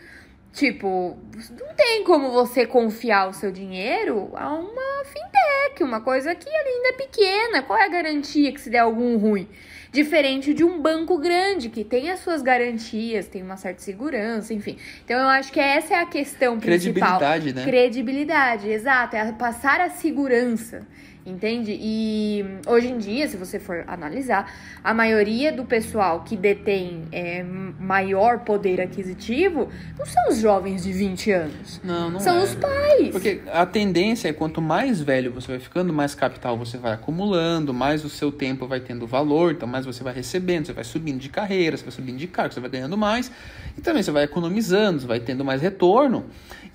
[0.52, 1.16] Tipo,
[1.60, 5.39] não tem como você confiar o seu dinheiro a uma fintech,
[5.82, 7.62] uma coisa que ainda é pequena.
[7.62, 9.48] Qual é a garantia que se der algum ruim?
[9.92, 14.76] Diferente de um banco grande, que tem as suas garantias, tem uma certa segurança, enfim.
[15.04, 17.18] Então eu acho que essa é a questão principal.
[17.18, 17.64] Credibilidade, né?
[17.64, 19.16] Credibilidade, exato.
[19.16, 20.86] É passar a segurança.
[21.30, 21.78] Entende?
[21.80, 27.44] E hoje em dia, se você for analisar, a maioria do pessoal que detém é,
[27.78, 31.80] maior poder aquisitivo não são os jovens de 20 anos.
[31.84, 32.42] Não, não São é.
[32.42, 33.10] os pais.
[33.12, 37.72] Porque a tendência é quanto mais velho você vai ficando, mais capital você vai acumulando,
[37.72, 41.20] mais o seu tempo vai tendo valor, então mais você vai recebendo, você vai subindo
[41.20, 43.30] de carreira, você vai subindo de cargo, você vai ganhando mais,
[43.78, 46.26] e também você vai economizando, você vai tendo mais retorno.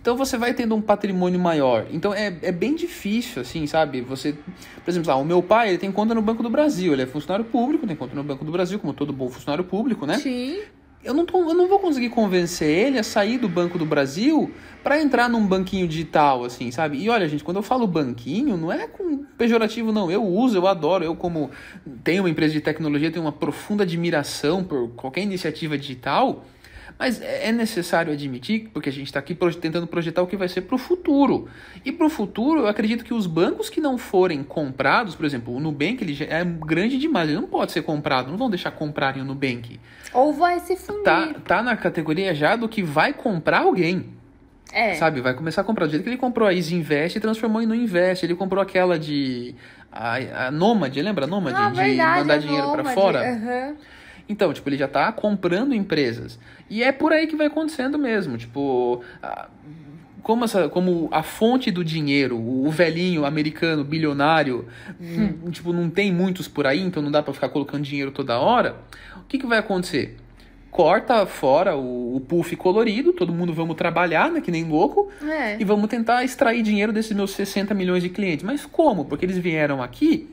[0.05, 1.87] Então você vai tendo um patrimônio maior.
[1.89, 4.01] Então é, é bem difícil, assim, sabe?
[4.01, 4.33] Você,
[4.83, 7.07] por exemplo, ah, o meu pai ele tem conta no Banco do Brasil, ele é
[7.07, 10.19] funcionário público, tem conta no Banco do Brasil, como todo bom funcionário público, né?
[10.19, 10.59] Sim.
[11.03, 14.51] Eu não, tô, eu não vou conseguir convencer ele a sair do Banco do Brasil
[14.83, 16.99] para entrar num banquinho digital, assim, sabe?
[16.99, 20.11] E olha, gente, quando eu falo banquinho, não é com pejorativo, não.
[20.11, 21.03] Eu uso, eu adoro.
[21.03, 21.49] Eu, como
[22.03, 26.45] tenho uma empresa de tecnologia, tenho uma profunda admiração por qualquer iniciativa digital.
[26.97, 30.47] Mas é, é necessário admitir, porque a gente está aqui tentando projetar o que vai
[30.47, 31.47] ser para o futuro.
[31.83, 35.53] E para o futuro, eu acredito que os bancos que não forem comprados, por exemplo,
[35.53, 39.21] o Nubank ele é grande demais, ele não pode ser comprado, não vão deixar comprarem
[39.21, 39.79] o Nubank.
[40.13, 41.03] Ou vai se fundir.
[41.03, 44.15] Tá, tá na categoria já do que vai comprar alguém.
[44.71, 44.95] É.
[44.95, 45.85] Sabe, vai começar a comprar.
[45.85, 48.25] Do jeito que ele comprou a Easy Invest e transformou em no Invest.
[48.25, 49.55] Ele comprou aquela de.
[49.91, 51.55] A, a Nômade, lembra a Nômade?
[51.57, 53.23] Ah, de verdade, mandar dinheiro para fora.
[53.23, 53.75] Uhum.
[54.27, 56.39] Então, tipo, ele já está comprando empresas.
[56.69, 58.37] E é por aí que vai acontecendo mesmo.
[58.37, 59.03] Tipo,
[60.23, 64.67] como, essa, como a fonte do dinheiro, o velhinho americano, bilionário,
[64.99, 65.51] hum.
[65.51, 68.77] tipo, não tem muitos por aí, então não dá para ficar colocando dinheiro toda hora.
[69.17, 70.17] O que, que vai acontecer?
[70.75, 75.55] corta fora o, o puff colorido, todo mundo vamos trabalhar, né, que nem louco, É.
[75.57, 78.43] e vamos tentar extrair dinheiro desses meus 60 milhões de clientes.
[78.43, 79.05] Mas como?
[79.05, 80.29] Porque eles vieram aqui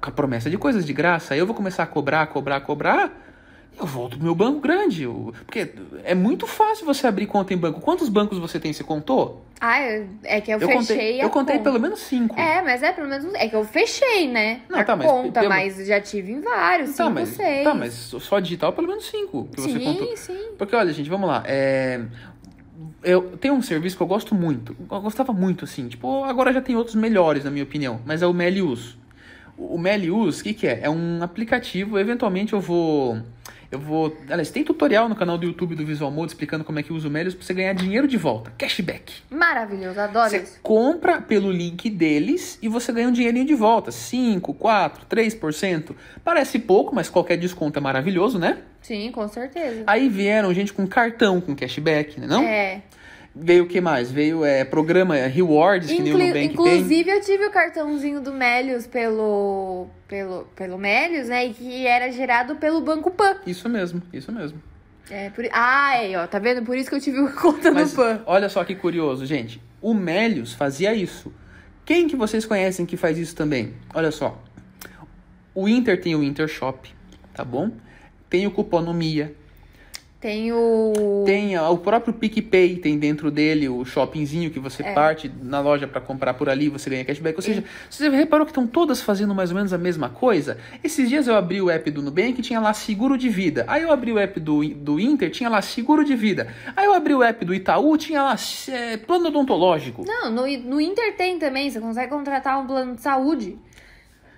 [0.00, 1.34] com a promessa de coisas de graça.
[1.34, 3.31] Aí eu vou começar a cobrar, cobrar, cobrar.
[3.78, 5.02] Eu volto pro meu banco grande.
[5.04, 5.72] Eu- Porque
[6.04, 7.80] é muito fácil você abrir conta em banco.
[7.80, 8.72] Quantos bancos você tem?
[8.72, 9.42] Você contou?
[9.60, 11.70] Ah, eu- é que eu, Eu fechei contei, a eu contei conta.
[11.70, 12.38] pelo menos cinco.
[12.38, 13.32] É, mas é pelo menos.
[13.34, 14.60] É que eu fechei, né?
[14.68, 17.64] Não, a tá, mas conta, pelo- mas já tive em vários, Tá, cinco, mas, seis.
[17.64, 20.16] tá, mas só digital pelo menos cinco que você sim, contou.
[20.16, 20.38] sim.
[20.58, 21.42] Porque olha, gente, vamos lá.
[21.46, 22.00] É...
[23.04, 24.76] Eu tenho um serviço que eu gosto muito.
[24.90, 25.88] Eu gostava muito, assim.
[25.88, 28.00] Tipo, agora já tem outros melhores, na minha opinião.
[28.04, 28.96] Mas é o Melius.
[29.56, 30.80] O Melius, o que, que é?
[30.84, 31.98] É um aplicativo.
[31.98, 33.18] Eventualmente eu vou.
[33.72, 34.14] Eu vou.
[34.28, 37.08] Aliás, tem tutorial no canal do YouTube do Visual Mode explicando como é que usa
[37.08, 38.52] o Melius pra você ganhar dinheiro de volta.
[38.58, 39.14] Cashback.
[39.30, 40.60] Maravilhoso, adoro Você isso.
[40.62, 43.90] compra pelo link deles e você ganha um dinheirinho de volta.
[43.90, 45.96] 5, 4, 3%.
[46.22, 48.58] Parece pouco, mas qualquer desconto é maravilhoso, né?
[48.82, 49.84] Sim, com certeza.
[49.86, 52.26] Aí vieram gente com cartão, com cashback, né?
[52.26, 52.42] Não?
[52.42, 52.82] É.
[53.34, 54.10] Veio o que mais?
[54.10, 56.44] Veio é, programa é, Rewards, que nem o Nubank tem.
[56.46, 61.46] inclusive, eu tive o cartãozinho do Melius pelo, pelo, pelo Melius, né?
[61.46, 63.36] E que era gerado pelo Banco Pan.
[63.46, 64.62] Isso mesmo, isso mesmo.
[65.10, 65.46] É, por...
[65.50, 66.62] Ah, aí, ó, tá vendo?
[66.62, 68.22] Por isso que eu tive conta Mas no Pan.
[68.26, 69.62] olha só que curioso, gente.
[69.80, 71.32] O Melius fazia isso.
[71.86, 73.74] Quem que vocês conhecem que faz isso também?
[73.94, 74.40] Olha só.
[75.54, 76.88] O Inter tem o Inter Shop,
[77.34, 77.70] tá bom?
[78.30, 79.34] Tem o Cuponomia.
[80.22, 81.24] Tem o.
[81.26, 84.92] Tem a- o próprio PicPay, tem dentro dele o shoppingzinho que você É.
[84.92, 87.36] parte na loja pra comprar por ali, você ganha cashback.
[87.36, 90.58] Ou seja, você reparou que estão todas fazendo mais ou menos a mesma coisa?
[90.84, 93.64] Esses dias eu abri o app do Nubank e tinha lá seguro de vida.
[93.66, 96.46] Aí eu abri o app do, do Inter, tinha lá seguro de vida.
[96.76, 98.36] Aí eu abri o app do Itaú, tinha lá
[98.68, 100.04] é, plano odontológico.
[100.06, 101.68] Não, no, no Inter tem também.
[101.68, 103.58] Você consegue contratar um plano de saúde.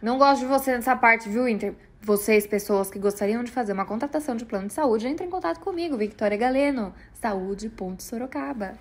[0.05, 1.73] Não gosto de você nessa parte, viu, Inter?
[2.03, 5.61] Vocês, pessoas que gostariam de fazer uma contratação de plano de saúde, entrem em contato
[5.61, 8.73] comigo, Victoria Galeno, saúde.sorocaba.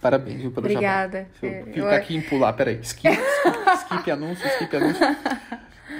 [0.00, 1.18] Parabéns, viu, pelo Obrigada.
[1.18, 1.30] jabá.
[1.40, 2.80] Deixa eu É, clicar eu- aqui em pular, peraí.
[2.82, 5.06] Skip, skip, skip anúncio, skip anúncio.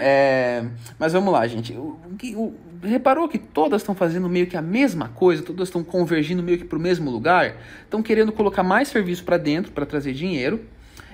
[0.01, 0.65] É,
[0.99, 1.73] mas vamos lá, gente.
[1.75, 1.97] O,
[2.35, 6.59] o- reparou que todas estão fazendo meio que a mesma coisa, todas estão convergindo meio
[6.59, 7.55] que para o mesmo lugar?
[7.85, 10.65] Estão querendo colocar mais serviço para dentro para trazer dinheiro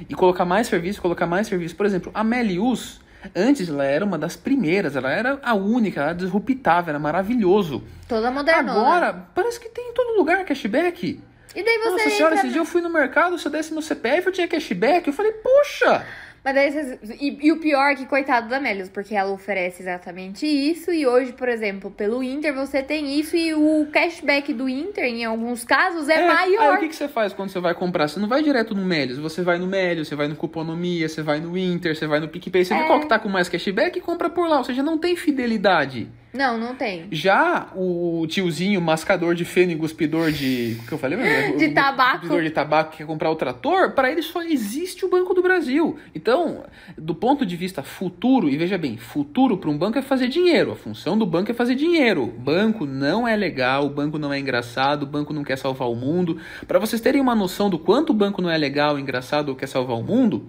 [0.09, 1.77] e colocar mais serviço, colocar mais serviço.
[1.77, 3.01] Por exemplo, a Melius,
[3.35, 7.83] antes ela era uma das primeiras, ela era a única, ela disruptava, era maravilhoso.
[8.09, 8.81] Toda modernona.
[8.81, 11.21] Agora, parece que tem em todo lugar cashback.
[11.55, 12.47] E daí você Nossa senhora, entra...
[12.47, 15.07] esse dia eu fui no mercado, se eu desse meu CPF, eu tinha cashback.
[15.07, 16.05] Eu falei, poxa!
[16.45, 16.99] Mas daí vocês...
[17.21, 20.93] e, e o pior é que, coitado da Melius, porque ela oferece exatamente isso.
[20.93, 23.35] E hoje, por exemplo, pelo Inter, você tem isso.
[23.35, 26.77] E o cashback do Inter, em alguns casos, é, Aí maior.
[26.77, 28.09] o que, que você faz quando você vai comprar?
[28.09, 31.23] Você não vai direto no Melios, você vai no Melios, você vai no Cuponomia, você
[31.23, 32.87] vai no Inter, você vai no PicPay, você vê É.
[32.87, 34.59] qual que tá com mais cashback e compra por lá.
[34.59, 36.09] Ou seja, não tem fidelidade.
[36.35, 37.07] Não, não tem.
[37.13, 40.77] Já o tiozinho mascador de feno e cuspidor de.
[40.81, 41.57] O que eu falei mesmo?
[41.65, 42.21] De tabaco.
[42.21, 45.41] Cuspidor de tabaco que quer comprar o trator, para ele só existe o Banco do
[45.41, 45.97] Brasil.
[46.13, 46.65] Então,
[46.99, 50.73] do ponto de vista futuro, e veja bem, futuro para um banco é fazer dinheiro.
[50.73, 52.27] A função do banco é fazer dinheiro.
[52.27, 55.95] Banco não é legal, o banco não é engraçado, o banco não quer salvar o
[55.95, 56.39] mundo.
[56.67, 59.69] Para vocês terem uma noção do quanto o banco não é legal, engraçado ou quer
[59.69, 60.49] salvar o mundo,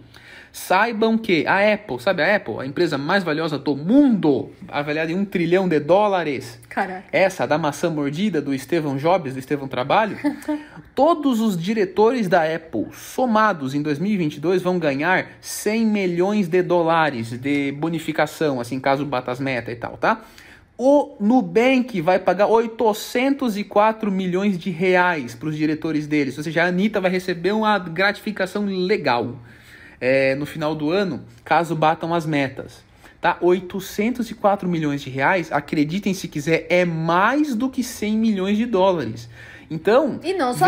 [0.56, 5.16] Saibam que a Apple, sabe a Apple, a empresa mais valiosa do mundo, avaliada em
[5.16, 7.04] um trilhão de dólares, Caraca.
[7.12, 10.18] essa da maçã mordida do Estevão Jobs, do Estevão Trabalho,
[10.96, 17.74] todos os diretores da Apple somados em 2022 vão ganhar 100 milhões de dólares de
[17.74, 20.22] bonificação, assim, caso bata as metas e tal, tá?
[20.78, 26.68] O Nubank vai pagar 804 milhões de reais para os diretores deles, ou seja, a
[26.68, 29.36] Anitta vai receber uma gratificação legal
[30.00, 32.84] é, no final do ano, caso batam as metas.
[33.22, 33.38] Tá?
[33.42, 39.28] 804 milhões de reais, acreditem se quiser, é mais do que 100 milhões de dólares.
[39.70, 40.20] Então,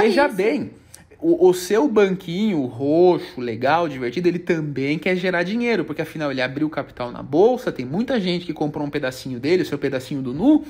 [0.02, 0.36] veja isso.
[0.36, 0.72] bem,
[1.20, 6.42] o, o seu banquinho roxo, legal, divertido, ele também quer gerar dinheiro, porque afinal ele
[6.42, 10.22] abriu capital na bolsa, tem muita gente que comprou um pedacinho dele, o seu pedacinho
[10.22, 10.64] do nu,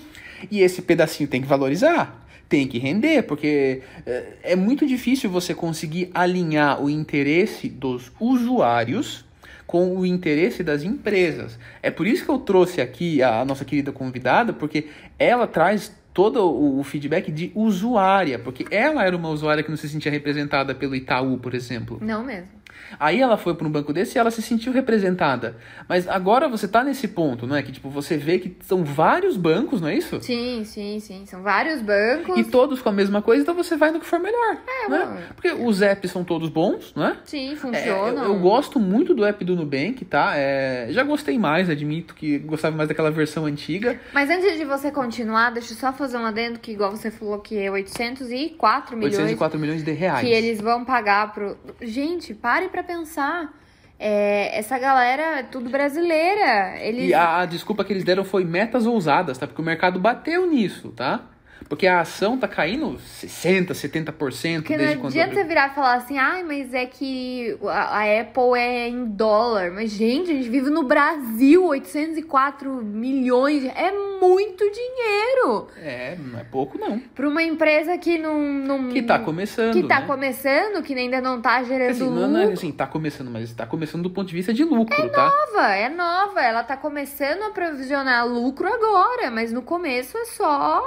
[0.52, 2.27] e esse pedacinho tem que valorizar.
[2.50, 9.26] Tem que render, porque é, é muito difícil você conseguir alinhar o interesse dos usuários
[9.66, 11.60] com o interesse das empresas.
[11.84, 14.88] É por isso que eu trouxe aqui a nossa querida convidada, porque
[15.20, 19.88] ela traz todo o feedback de usuária, porque ela era uma usuária que não se
[19.88, 22.00] sentia representada pelo Itaú, por exemplo.
[22.02, 22.57] Não mesmo.
[23.00, 25.58] Aí ela foi para um banco desse e ela se sentiu representada.
[25.88, 27.62] Mas agora você tá nesse ponto, não é?
[27.63, 30.19] Que tipo, você vê que são vários bancos, não é isso?
[30.21, 31.26] Sim, sim, sim.
[31.26, 32.38] São vários bancos.
[32.38, 34.58] E todos com a mesma coisa, então você vai no que for melhor.
[34.67, 34.97] É, né?
[35.06, 35.19] mano.
[35.36, 37.17] Porque os apps são todos bons, não é?
[37.26, 38.23] Sim, É, funcionam.
[38.23, 40.34] eu, eu gosto muito do app do Nubank, tá?
[40.36, 44.00] É, já gostei mais, admito que gostava mais daquela versão antiga.
[44.13, 47.39] Mas antes de você continuar, deixa eu só fazer um adendo que, igual você falou,
[47.39, 50.21] que é 804 milhões 804 milhões de reais.
[50.26, 51.58] que eles vão pagar pro.
[51.82, 53.54] Gente, pare pra pensar.
[54.00, 56.78] É, essa galera é tudo brasileira.
[56.80, 57.10] Eles.
[57.10, 59.48] E a, a desculpa que eles deram foi metas ousadas, tá?
[59.48, 61.22] Porque o mercado bateu nisso, tá?
[61.70, 65.48] Porque a ação tá caindo 60%, 70% Porque desde não quando adianta abriu.
[65.48, 69.72] virar e falar assim, ai, mas é que a, Apple é em dólar.
[69.72, 73.65] Mas, gente, a gente vive no Brasil, 804 milhões.
[73.76, 75.67] É muito dinheiro.
[75.78, 77.00] É, não é pouco não.
[77.00, 78.39] Pra uma empresa que não.
[78.41, 80.06] não Que tá começando, Que tá né?
[80.08, 82.28] começando, que ainda não tá gerando Assim, não, lucro.
[82.30, 85.30] não é assim, tá começando, mas tá começando do ponto de vista de lucro, tá?
[85.30, 86.41] nova, é nova.
[86.41, 90.82] Ela tá começando a provisionar lucro agora, mas no começo é só,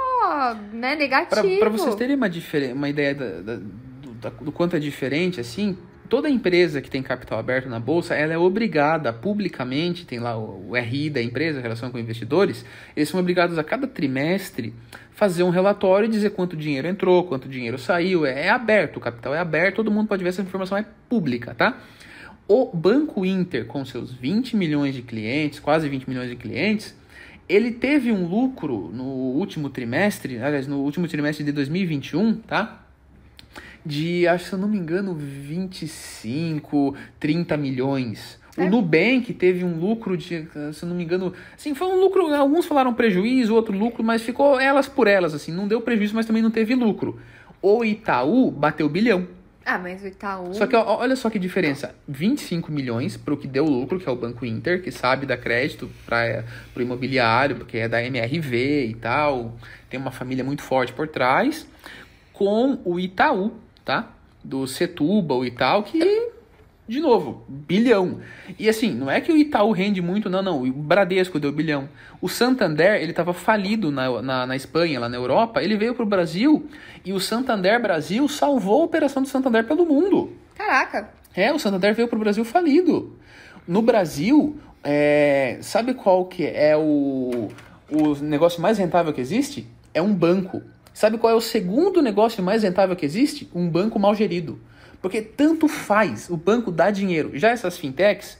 [0.73, 1.59] né, negativo.
[1.59, 2.29] pra vocês terem uma,
[2.73, 5.77] uma ideia da- da- do, da- do quanto é diferente, assim,
[6.09, 10.69] toda empresa que tem capital aberto na bolsa, ela é obrigada publicamente, tem lá o,
[10.71, 14.73] o RI da empresa, relação com investidores, eles são obrigados a cada trimestre
[15.11, 18.99] fazer um relatório e dizer quanto dinheiro entrou, quanto dinheiro saiu, é, é aberto, o
[18.99, 21.77] capital é aberto, todo mundo pode ver essa informação é pública, tá?
[22.47, 26.93] O Banco Inter, com seus 20 milhões de clientes, quase 20 milhões de clientes,
[27.47, 32.85] ele teve um lucro no último trimestre, aliás, no último trimestre de 2021, tá?
[33.85, 38.39] De, acho se eu não me engano, 25, 30 milhões.
[38.57, 38.69] O É.
[38.69, 42.65] Nubank teve um lucro de, se eu não me engano, assim, foi um lucro, alguns
[42.65, 46.43] falaram prejuízo, outro lucro, mas ficou elas por elas, assim, não deu prejuízo, mas também
[46.43, 47.19] não teve lucro.
[47.61, 49.27] O Itaú bateu bilhão.
[49.71, 50.53] Ah, mas o Itaú.
[50.53, 54.09] Só que ó, olha só que diferença: 25 milhões para o que deu lucro, que
[54.09, 56.43] é o Banco Inter, que sabe dar crédito para
[56.75, 59.55] o imobiliário, porque é da MRV e tal,
[59.89, 61.65] tem uma família muito forte por trás,
[62.33, 63.53] com o Itaú,
[63.85, 64.11] tá?
[64.43, 66.31] Do Setúbal e tal, que,
[66.91, 68.19] de novo, bilhão.
[68.59, 70.61] E assim, não é que o Itaú rende muito, não, não.
[70.61, 71.87] O Bradesco deu bilhão.
[72.19, 76.03] O Santander, ele estava falido na, na, na Espanha, lá na Europa, ele veio para
[76.03, 76.67] o Brasil
[77.05, 80.35] e o Santander Brasil salvou a operação do Santander pelo mundo.
[80.53, 81.09] Caraca.
[81.33, 83.17] É, o Santander veio para o Brasil falido.
[83.65, 87.47] No Brasil, é, sabe qual que é o,
[87.89, 89.65] o negócio mais rentável que existe?
[89.93, 90.61] É um banco.
[90.93, 93.49] Sabe qual é o segundo negócio mais rentável que existe?
[93.55, 94.59] Um banco mal gerido.
[95.01, 97.31] Porque tanto faz, o banco dá dinheiro.
[97.33, 98.37] Já essas fintechs,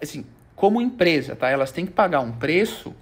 [0.00, 0.24] assim,
[0.56, 1.48] como empresa, tá?
[1.48, 2.94] Elas têm que pagar um preço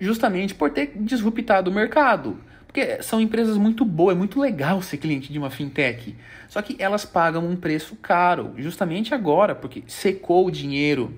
[0.00, 2.38] justamente por ter disruptado o mercado.
[2.66, 6.16] Porque são empresas muito boas, é muito legal ser cliente de uma fintech.
[6.48, 11.16] Só que elas pagam um preço caro, justamente agora, porque secou o dinheiro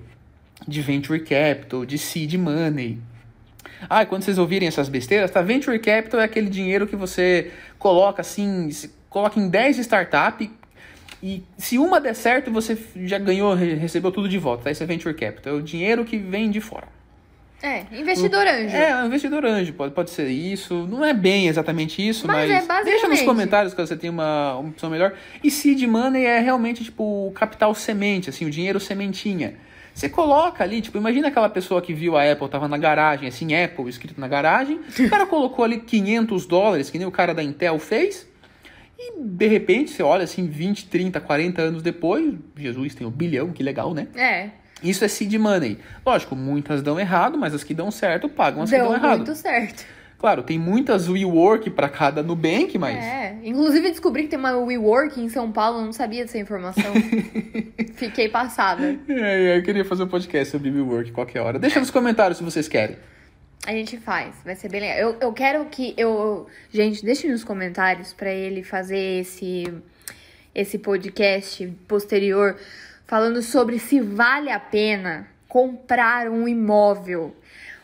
[0.67, 2.99] de venture capital, de seed money.
[3.89, 5.41] Ah, quando vocês ouvirem essas besteiras, tá?
[5.41, 8.69] Venture capital é aquele dinheiro que você coloca assim,
[9.09, 10.49] coloca em 10 startups
[11.21, 14.65] e se uma der certo, você já ganhou, re- recebeu tudo de volta.
[14.65, 14.71] Tá?
[14.71, 16.87] Isso é venture capital, é o dinheiro que vem de fora.
[17.61, 18.75] É, investidor anjo.
[18.75, 20.85] É, investidor anjo, pode, pode ser isso.
[20.87, 22.85] Não é bem exatamente isso, Mas mas, é basicamente.
[22.85, 25.13] deixa nos comentários caso você tenha uma, uma opção melhor.
[25.43, 29.55] E seed money é realmente tipo o capital semente, assim, o dinheiro sementinha.
[29.91, 33.55] Você coloca ali, tipo, imagina aquela pessoa que viu a Apple, tava na garagem, assim,
[33.55, 37.41] Apple escrito na garagem, o cara colocou ali 500 dólares, que nem o cara da
[37.41, 38.26] Intel fez,
[38.97, 43.51] e de repente você olha assim, 20, 30, 40 anos depois, Jesus tem um bilhão,
[43.51, 44.07] que legal, né?
[44.15, 44.49] É.
[44.83, 45.77] Isso é seed money.
[46.05, 49.17] Lógico, muitas dão errado, mas as que dão certo pagam as que Deu dão errado.
[49.17, 49.85] muito certo.
[50.19, 53.37] Claro, tem muitas WeWork para cada Nubank, mas É.
[53.43, 56.91] Inclusive descobri que tem uma WeWork em São Paulo, não sabia dessa informação.
[57.93, 58.97] Fiquei passada.
[59.07, 61.59] É, eu queria fazer um podcast sobre WeWork qualquer hora.
[61.59, 62.97] Deixa nos comentários se vocês querem.
[63.67, 64.97] A gente faz, vai ser bem legal.
[64.97, 66.47] Eu, eu quero que eu.
[66.71, 69.65] Gente, deixe nos comentários pra ele fazer esse,
[70.55, 72.57] esse podcast posterior
[73.05, 77.35] falando sobre se vale a pena comprar um imóvel.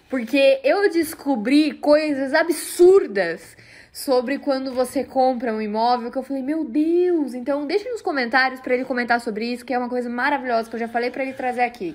[0.10, 3.58] Porque eu descobri coisas absurdas
[3.92, 7.34] sobre quando você compra um imóvel que eu falei, meu Deus!
[7.34, 10.78] Então deixe nos comentários pra ele comentar sobre isso, que é uma coisa maravilhosa que
[10.78, 11.94] eu já falei pra ele trazer aqui.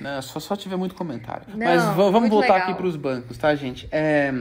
[0.00, 1.44] Não, só, só tiver muito comentário.
[1.48, 2.68] Não, Mas va- vamos voltar legal.
[2.68, 3.88] aqui para os bancos, tá, gente?
[3.92, 4.32] É...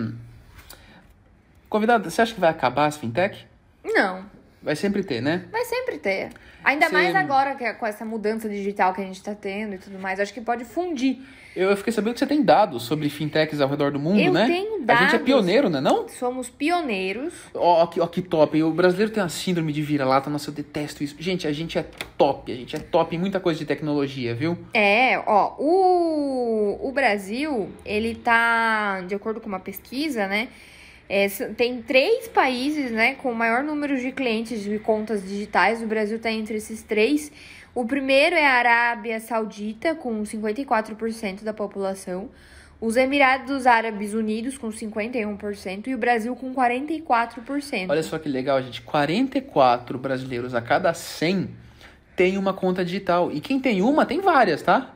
[1.70, 3.48] Convidado, você acha que vai acabar as fintech?
[3.84, 4.26] Não,
[4.64, 5.46] Vai sempre ter, né?
[5.52, 6.30] Vai sempre ter.
[6.64, 9.78] Ainda mais agora que é com essa mudança digital que a gente tá tendo e
[9.78, 10.22] tudo mais.
[10.22, 11.22] Acho que pode fundir.
[11.56, 14.32] Eu eu fiquei sabendo que você tem dados sobre fintechs ao redor do mundo, Eu
[14.32, 14.46] né?
[14.48, 15.22] tenho A gente é dados.
[15.22, 15.80] pioneiro, né?
[15.80, 16.08] Não?
[16.10, 17.34] Somos pioneiros.
[17.54, 18.62] Ó, ó, que, ó, que top.
[18.64, 20.30] O brasileiro tem uma síndrome de vira-lata.
[20.30, 21.16] Nossa, eu detesto isso.
[21.20, 21.86] Gente, a gente é
[22.18, 22.52] top.
[22.52, 24.58] A gente é top em muita coisa de tecnologia, viu?
[24.74, 30.50] É, ó, o, o Brasil, ele tá, de acordo com uma pesquisa, né?
[31.10, 35.82] é, tem três países, né, com o maior número de clientes de contas digitais.
[35.82, 37.32] O Brasil tá entre esses três.
[37.76, 42.30] O primeiro é a Arábia Saudita, com 54% da população.
[42.80, 45.88] Os Emirados Árabes Unidos, com 51%.
[45.88, 47.90] E o Brasil, com 44%.
[47.90, 48.82] Olha só que legal, gente.
[48.84, 51.50] 44 brasileiros a cada 100
[52.16, 53.32] tem uma conta digital.
[53.32, 54.94] E quem tem uma, tem várias, tá?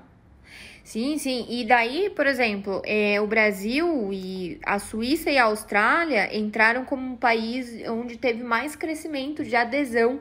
[0.83, 1.47] Sim, sim.
[1.49, 7.13] E daí, por exemplo, é, o Brasil e a Suíça e a Austrália entraram como
[7.13, 10.19] um país onde teve mais crescimento de adesão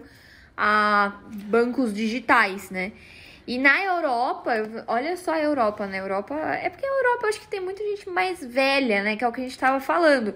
[0.57, 2.93] a bancos digitais, né?
[3.47, 4.53] E na Europa,
[4.89, 7.83] olha só a Europa, na Europa, é porque a Europa eu acho que tem muita
[7.85, 9.17] gente mais velha, né?
[9.17, 10.35] Que é o que a gente estava falando.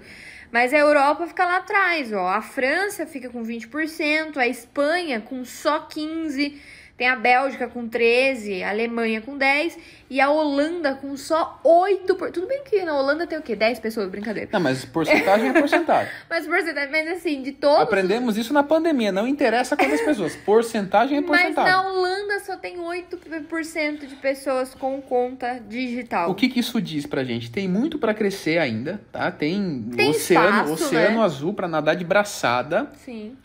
[0.53, 2.29] Mas a Europa fica lá atrás, ó.
[2.29, 6.55] A França fica com 20%, a Espanha com só 15%.
[7.01, 9.79] Tem a Bélgica com 13, a Alemanha com 10
[10.11, 12.15] e a Holanda com só 8.
[12.15, 12.31] Por...
[12.31, 13.57] Tudo bem que na Holanda tem o quê?
[13.57, 14.51] 10 pessoas, brincadeira.
[14.53, 16.13] Não, mas porcentagem é porcentagem.
[16.29, 17.81] Mas porcentagem, mas assim, de todos.
[17.81, 19.11] Aprendemos isso na pandemia.
[19.11, 20.37] Não interessa quantas pessoas.
[20.37, 21.73] Porcentagem é Mas porcentagem.
[21.73, 26.31] na Holanda só tem 8% de pessoas com conta digital.
[26.31, 27.51] O que, que isso diz pra gente?
[27.51, 29.31] Tem muito pra crescer ainda, tá?
[29.31, 31.25] Tem, Tem oceano, espaço, oceano né?
[31.25, 32.91] azul pra nadar de braçada.
[33.03, 33.39] Sim.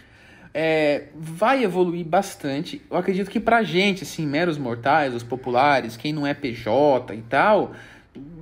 [0.58, 2.82] É, vai evoluir bastante.
[2.90, 7.22] Eu acredito que pra gente, assim, meros mortais, os populares, quem não é PJ e
[7.24, 7.74] tal,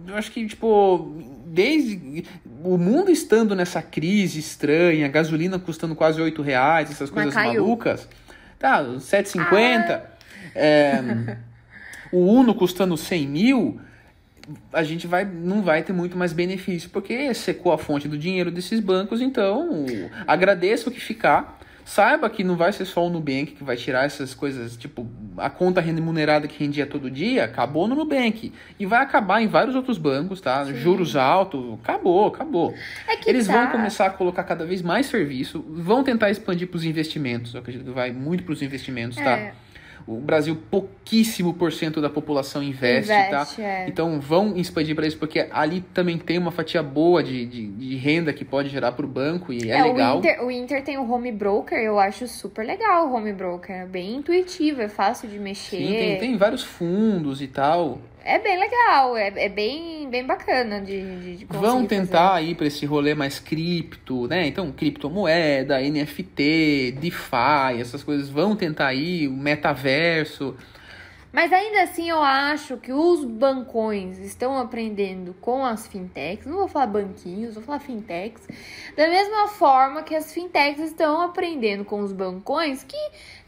[0.08, 1.12] eu acho que, tipo,
[1.48, 2.24] desde
[2.64, 8.08] o mundo estando nessa crise estranha, gasolina custando quase 8 reais, essas coisas malucas,
[8.60, 10.02] tá, 7,50,
[10.54, 11.38] é,
[12.14, 13.82] o Uno custando 100 mil,
[14.72, 18.52] a gente vai, não vai ter muito mais benefício, porque secou a fonte do dinheiro
[18.52, 19.84] desses bancos, então
[20.28, 21.63] agradeça o que ficar.
[21.86, 25.08] Saiba que não vai ser só o Nubank que vai tirar essas coisas, tipo,
[25.38, 28.54] a conta remunerada que rendia todo dia, acabou no Nubank.
[28.80, 30.66] E vai acabar em vários outros bancos, tá?
[30.66, 30.76] Sim.
[30.76, 32.74] Juros altos, acabou, acabou.
[33.08, 33.54] É que Eles tá.
[33.54, 37.54] vão começar a colocar cada vez mais serviço, vão tentar expandir para os investimentos.
[37.54, 39.54] Eu acredito que vai muito para os investimentos, tá?
[40.08, 43.28] É, O Brasil, pouquíssimo por cento da população investe, tá?
[43.28, 43.86] investe, é.
[43.88, 47.96] Então vão expandir para isso, porque ali também tem uma fatia boa de, de, de
[47.96, 50.16] renda que pode gerar para o banco e é, legal.
[50.16, 53.76] O Inter, o Inter tem o home broker, eu acho super legal o home broker.
[53.76, 55.78] É bem intuitivo, é fácil de mexer.
[55.78, 58.00] Sim, tem, tem vários fundos e tal.
[58.26, 62.46] É bem legal, é, é bem, bem bacana de, de, Vão tentar fazer.
[62.46, 64.48] ir para esse rolê mais cripto, né?
[64.48, 70.56] Então, criptomoeda, NFT, DeFi, essas coisas vão tentar ir, o metaverso.
[71.34, 76.46] Mas ainda assim, eu acho que os bancões estão aprendendo com as fintechs.
[76.46, 78.48] Não vou falar banquinhos, vou falar fintechs.
[78.96, 82.96] Da mesma forma que as fintechs estão aprendendo com os bancões, que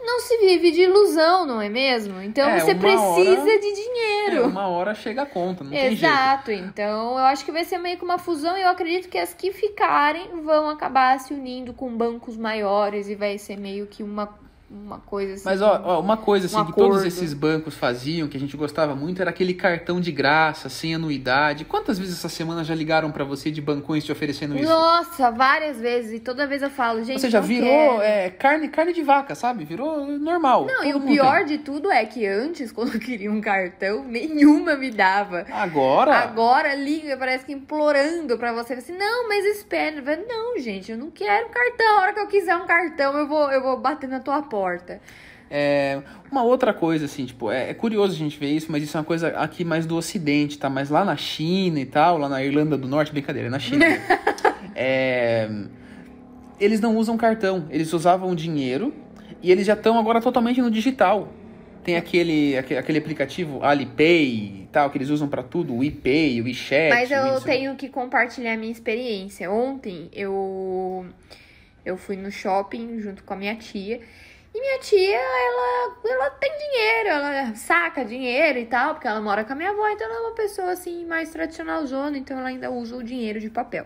[0.06, 2.22] não se vive de ilusão, não é mesmo?
[2.22, 4.48] Então É, você precisa hora- de É, dinheiro.
[4.48, 6.04] uma hora chega a conta, não tem jeito.
[6.06, 9.18] Exato, então eu acho que vai ser meio que uma fusão e eu acredito que
[9.18, 14.04] as que ficarem vão acabar se unindo com bancos maiores e vai ser meio que
[14.04, 14.38] uma,
[14.70, 15.44] uma coisa assim.
[15.46, 17.08] Mas ó, ó, uma coisa assim Um que todos acordo.
[17.08, 21.66] esses bancos faziam, que a gente gostava muito, era aquele cartão de graça, sem anuidade.
[21.66, 24.68] Quantas vezes essa semana já ligaram pra você de bancões te oferecendo isso?
[24.68, 26.14] Nossa, várias vezes.
[26.14, 27.22] E toda vez eu falo, gente.
[27.22, 29.64] Você já não virou é, carne, carne de vaca, sabe?
[29.66, 30.66] Virou normal.
[30.66, 31.46] Não, e o pior tem.
[31.46, 35.46] de tudo é que antes, quando eu queria um cartão, nenhuma me dava.
[35.52, 38.74] Agora, Agora liga, parece que implorando pra você.
[38.74, 40.02] Assim, não, mas espera.
[40.28, 42.00] Não, gente, eu não quero um cartão.
[42.00, 44.55] A hora que eu quiser um cartão, eu vou, eu vou bater na tua porta.
[45.50, 46.02] É,
[46.32, 49.00] uma outra coisa, assim, tipo, é, é curioso a gente ver isso, mas isso é
[49.00, 50.70] uma coisa aqui mais do ocidente, tá?
[50.70, 53.86] Mas lá na China e tal, lá na Irlanda do Norte, brincadeira, é na China.
[54.76, 55.50] é,
[56.60, 58.94] eles não usam cartão, eles usavam dinheiro
[59.42, 61.32] e eles já estão agora totalmente no digital.
[61.84, 66.42] Tem aquele, aque- aquele aplicativo Alipay e tal, que eles usam pra tudo, o iPay,
[66.42, 66.90] o WeChat.
[66.90, 69.52] Mas eu Wix- tenho que compartilhar a minha experiência.
[69.52, 71.06] Ontem eu
[71.86, 74.02] eu fui no shopping junto com a minha tia.
[74.56, 79.44] E minha tia, ela, ela tem dinheiro, ela saca dinheiro e tal, porque ela mora
[79.44, 82.48] com a minha avó, então ela é uma pessoa assim mais tradicional zona, então ela
[82.48, 83.86] ainda usa o dinheiro de papel.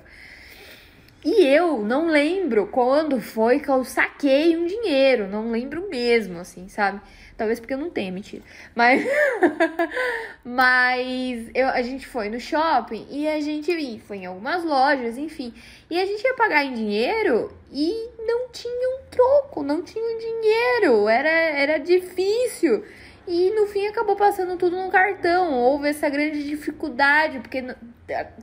[1.26, 6.68] E eu não lembro quando foi que eu saquei um dinheiro, não lembro mesmo, assim,
[6.70, 7.02] sabe?
[7.40, 8.44] Talvez porque eu não tenha, mentira.
[8.76, 9.02] Mas,
[10.44, 15.54] mas eu, a gente foi no shopping e a gente foi em algumas lojas, enfim.
[15.90, 20.18] E a gente ia pagar em dinheiro e não tinha um troco, não tinha um
[20.18, 21.08] dinheiro.
[21.08, 22.84] Era, era difícil.
[23.26, 25.54] E no fim acabou passando tudo no cartão.
[25.54, 27.64] Houve essa grande dificuldade, porque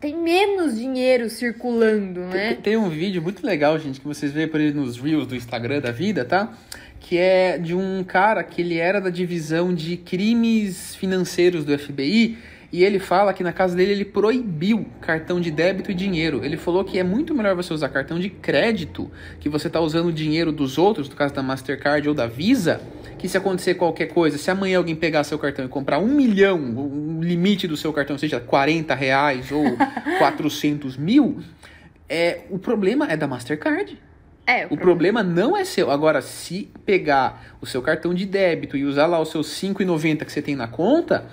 [0.01, 2.55] tem menos dinheiro circulando, né?
[2.55, 5.37] Tem, tem um vídeo muito legal, gente, que vocês veem por aí nos Reels do
[5.37, 6.57] Instagram da vida, tá?
[7.07, 12.37] Que é de um cara que ele era da divisão de crimes financeiros do FBI
[12.73, 16.45] e ele fala que na casa dele ele proibiu cartão de débito e dinheiro.
[16.45, 20.09] Ele falou que é muito melhor você usar cartão de crédito, que você está usando
[20.09, 22.81] o dinheiro dos outros, no caso da Mastercard ou da Visa,
[23.19, 26.59] que se acontecer qualquer coisa, se amanhã alguém pegar seu cartão e comprar um milhão,
[26.77, 29.65] o limite do seu cartão seja 40 reais ou
[30.19, 31.39] 400 mil,
[32.09, 33.97] é, o problema é da Mastercard.
[34.47, 35.21] É, o, o problema.
[35.21, 35.91] problema não é seu.
[35.91, 40.33] Agora, se pegar o seu cartão de débito e usar lá os seus 5,90 que
[40.33, 41.27] você tem na conta,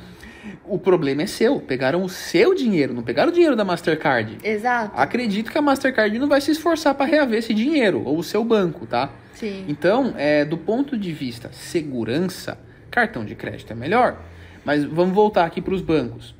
[0.65, 1.59] o problema é seu.
[1.59, 4.37] Pegaram o seu dinheiro, não pegaram o dinheiro da Mastercard.
[4.43, 4.91] Exato.
[4.95, 8.43] Acredito que a Mastercard não vai se esforçar para reaver esse dinheiro, ou o seu
[8.43, 9.11] banco, tá?
[9.33, 9.65] Sim.
[9.67, 12.57] Então, é, do ponto de vista segurança,
[12.89, 14.17] cartão de crédito é melhor.
[14.65, 16.33] Mas vamos voltar aqui para os bancos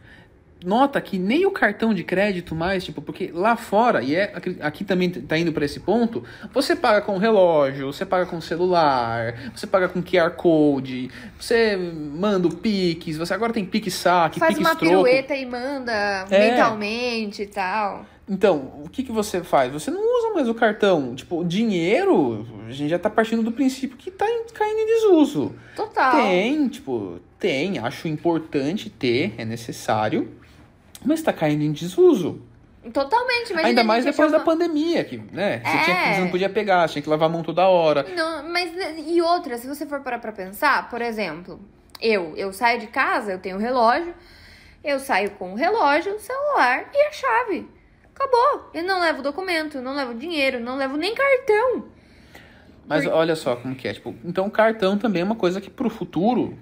[0.63, 4.83] nota que nem o cartão de crédito mais, tipo, porque lá fora, e é aqui
[4.83, 9.67] também tá indo para esse ponto, você paga com relógio, você paga com celular, você
[9.67, 11.09] paga com QR Code,
[11.39, 15.03] você manda o Pix, você agora tem Pix saque, Faz Pix uma troco.
[15.03, 16.51] pirueta e manda é.
[16.51, 18.05] mentalmente e tal.
[18.27, 19.71] Então, o que, que você faz?
[19.73, 21.13] Você não usa mais o cartão.
[21.13, 25.53] Tipo, o dinheiro, a gente já tá partindo do princípio que tá caindo em desuso.
[25.75, 26.15] Total.
[26.15, 27.79] Tem, tipo, tem.
[27.79, 30.31] Acho importante ter, é necessário
[31.05, 32.41] mas está caindo em desuso.
[32.91, 35.61] Totalmente, imagina Ainda mais depois da pandemia, que, né?
[35.63, 35.83] Você, é...
[35.83, 38.05] tinha, você não podia pegar, tinha que lavar a mão toda hora.
[38.15, 38.71] Não, mas
[39.07, 41.59] e outra, se você for parar pra pensar, por exemplo,
[42.01, 44.13] eu, eu saio de casa, eu tenho relógio,
[44.83, 47.69] eu saio com o relógio, o celular e a chave.
[48.13, 48.69] Acabou.
[48.73, 51.85] Eu não levo documento, não levo dinheiro, não levo nem cartão.
[52.85, 55.89] Mas olha só como que é, tipo, então cartão também é uma coisa que pro
[55.89, 56.57] futuro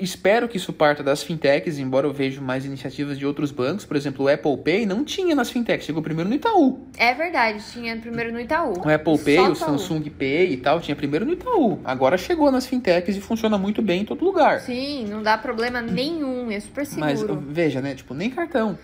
[0.00, 3.84] espero que isso parta das fintechs, embora eu veja mais iniciativas de outros bancos.
[3.84, 6.86] Por exemplo, o Apple Pay não tinha nas fintechs, chegou primeiro no Itaú.
[6.96, 8.74] É verdade, tinha primeiro no Itaú.
[8.84, 11.80] O Apple Pay, o Samsung Pay e tal, tinha primeiro no Itaú.
[11.84, 14.60] Agora chegou nas fintechs e funciona muito bem em todo lugar.
[14.60, 17.36] Sim, não dá problema nenhum, é super seguro.
[17.36, 17.94] Mas veja, né?
[17.94, 18.78] Tipo, nem cartão.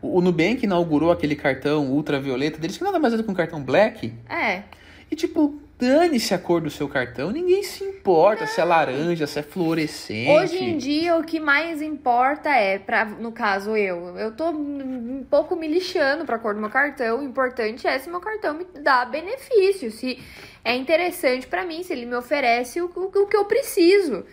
[0.00, 3.62] O Nubank inaugurou aquele cartão ultravioleta deles, que nada mais é do que um cartão
[3.62, 4.12] black.
[4.28, 4.62] É.
[5.10, 9.40] E tipo, dane-se a cor do seu cartão, ninguém se importa se é laranja, se
[9.40, 10.30] é fluorescente.
[10.30, 15.26] Hoje em dia o que mais importa é, pra, no caso eu, eu tô um
[15.28, 18.64] pouco me lixando pra cor do meu cartão, o importante é se meu cartão me
[18.80, 20.22] dá benefício, se
[20.64, 24.24] é interessante para mim, se ele me oferece o, o, o que eu preciso.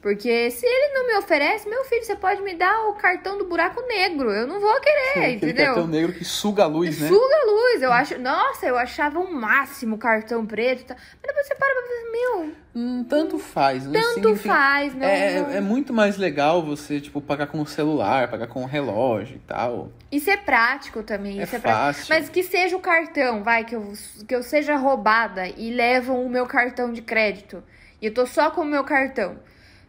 [0.00, 3.46] Porque se ele não me oferece, meu filho, você pode me dar o cartão do
[3.46, 4.30] buraco negro.
[4.30, 5.66] Eu não vou querer, Aquele entendeu?
[5.66, 7.08] cartão negro que suga a luz, né?
[7.08, 7.82] Suga a luz.
[7.82, 8.18] Eu acho.
[8.18, 10.84] Nossa, eu achava o um máximo o cartão preto.
[10.84, 10.94] Tá?
[10.96, 12.52] Mas depois você para pra pensar, meu.
[12.76, 14.00] Hum, tanto faz, né?
[14.00, 15.34] Tanto faz, né?
[15.34, 19.34] É, é muito mais legal você, tipo, pagar com o celular, pagar com o relógio
[19.34, 19.90] e tal.
[20.12, 21.40] Isso é prático também.
[21.40, 22.06] É isso é fácil.
[22.08, 23.92] Mas que seja o cartão, vai, que eu,
[24.28, 27.64] que eu seja roubada e levam o meu cartão de crédito.
[28.00, 29.36] E eu tô só com o meu cartão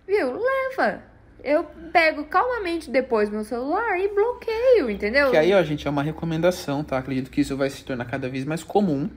[0.10, 0.34] viu?
[0.34, 1.02] Leva.
[1.42, 5.32] Eu pego calmamente depois meu celular e bloqueio, entendeu?
[5.32, 6.98] Que aí, ó, gente, é uma recomendação, tá?
[6.98, 9.10] Acredito que isso vai se tornar cada vez mais comum.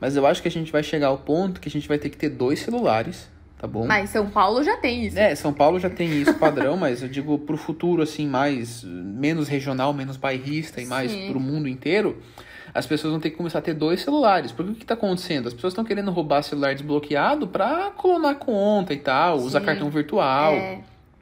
[0.00, 2.08] Mas eu acho que a gente vai chegar ao ponto que a gente vai ter
[2.08, 3.86] que ter dois celulares, tá bom?
[3.86, 5.18] Mas São Paulo já tem isso.
[5.18, 9.46] É, São Paulo já tem isso padrão, mas eu digo pro futuro, assim, mais menos
[9.46, 11.30] regional, menos bairrista e mais Sim.
[11.30, 12.20] pro mundo inteiro
[12.74, 14.52] as pessoas vão ter que começar a ter dois celulares.
[14.52, 15.48] Porque o que está acontecendo?
[15.48, 19.46] As pessoas estão querendo roubar celular desbloqueado para clonar conta e tal, Sim.
[19.46, 20.52] usar cartão virtual.
[20.52, 20.80] É.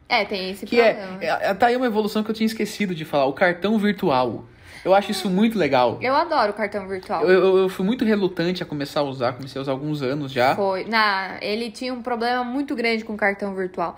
[0.09, 1.19] é tem esse que problema.
[1.23, 4.45] É, é, tá aí uma evolução que eu tinha esquecido de falar, o cartão virtual.
[4.85, 5.99] Eu acho isso muito legal.
[6.01, 7.23] Eu adoro o cartão virtual.
[7.25, 10.03] Eu, eu, eu, fui muito relutante a começar a usar, comecei a usar há alguns
[10.03, 10.55] anos já.
[10.55, 10.85] Foi.
[10.85, 13.97] Na, ele tinha um problema muito grande com o cartão virtual.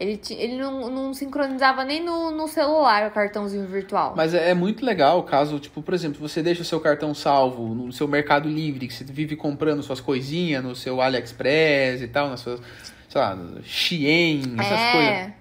[0.00, 4.14] Ele, ele não, não sincronizava nem no, no celular o cartãozinho virtual.
[4.16, 7.12] Mas é, é, muito legal o caso, tipo, por exemplo, você deixa o seu cartão
[7.12, 12.06] salvo no seu Mercado Livre, que você vive comprando suas coisinhas no seu AliExpress e
[12.06, 12.60] tal, nas suas,
[13.08, 14.92] sei lá, Shein, essas é.
[14.92, 15.32] coisas.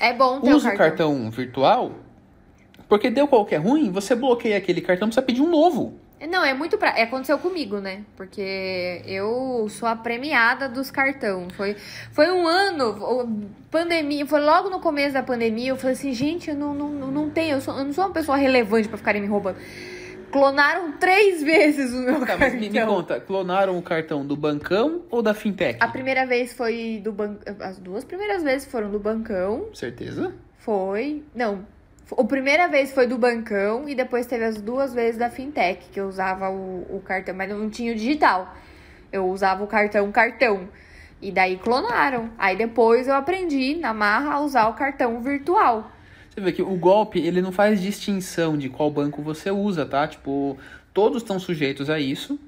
[0.00, 1.10] É bom ter Usa o cartão.
[1.12, 1.92] cartão virtual,
[2.88, 6.00] porque deu qualquer ruim, você bloqueia aquele cartão, precisa pedir um novo.
[6.28, 6.98] Não, é muito pra...
[6.98, 8.02] É, aconteceu comigo, né?
[8.16, 11.48] Porque eu sou a premiada dos cartão.
[11.56, 11.76] Foi,
[12.12, 15.70] foi um ano, pandemia, foi logo no começo da pandemia.
[15.70, 18.12] Eu falei assim, gente, eu não, não, não tenho, eu, sou, eu não sou uma
[18.12, 19.58] pessoa relevante para ficarem me roubando.
[20.30, 22.38] Clonaram três vezes o meu Tá, cartão.
[22.50, 25.78] mas me, me conta, clonaram o cartão do bancão ou da fintech?
[25.80, 27.36] A primeira vez foi do ban...
[27.60, 29.66] As duas primeiras vezes foram do bancão.
[29.72, 30.34] Certeza?
[30.58, 31.22] Foi.
[31.34, 31.64] Não.
[32.12, 35.98] A primeira vez foi do bancão e depois teve as duas vezes da fintech, que
[35.98, 38.54] eu usava o, o cartão, mas não tinha o digital.
[39.10, 40.68] Eu usava o cartão cartão.
[41.22, 42.30] E daí clonaram.
[42.36, 45.90] Aí depois eu aprendi na marra a usar o cartão virtual.
[46.28, 50.06] Você vê que o golpe, ele não faz distinção de qual banco você usa, tá?
[50.06, 50.58] Tipo,
[50.92, 52.38] todos estão sujeitos a isso.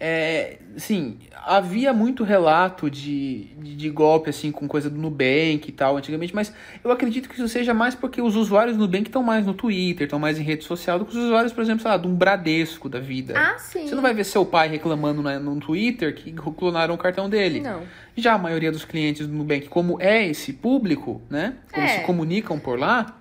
[0.00, 5.72] É, sim, havia muito relato de, de, de golpe, assim, com coisa do Nubank e
[5.72, 6.52] tal, antigamente, mas
[6.84, 10.04] eu acredito que isso seja mais porque os usuários do Nubank estão mais no Twitter,
[10.04, 12.14] estão mais em rede social do que os usuários, por exemplo, sei lá, de um
[12.14, 13.34] Bradesco da vida.
[13.36, 13.88] Ah, sim.
[13.88, 17.58] Você não vai ver seu pai reclamando na- no Twitter que clonaram o cartão dele.
[17.60, 17.82] Não.
[18.16, 21.54] Já a maioria dos clientes do Nubank, como é esse público, né?
[21.72, 21.88] Como É.
[21.88, 23.16] se comunicam por lá,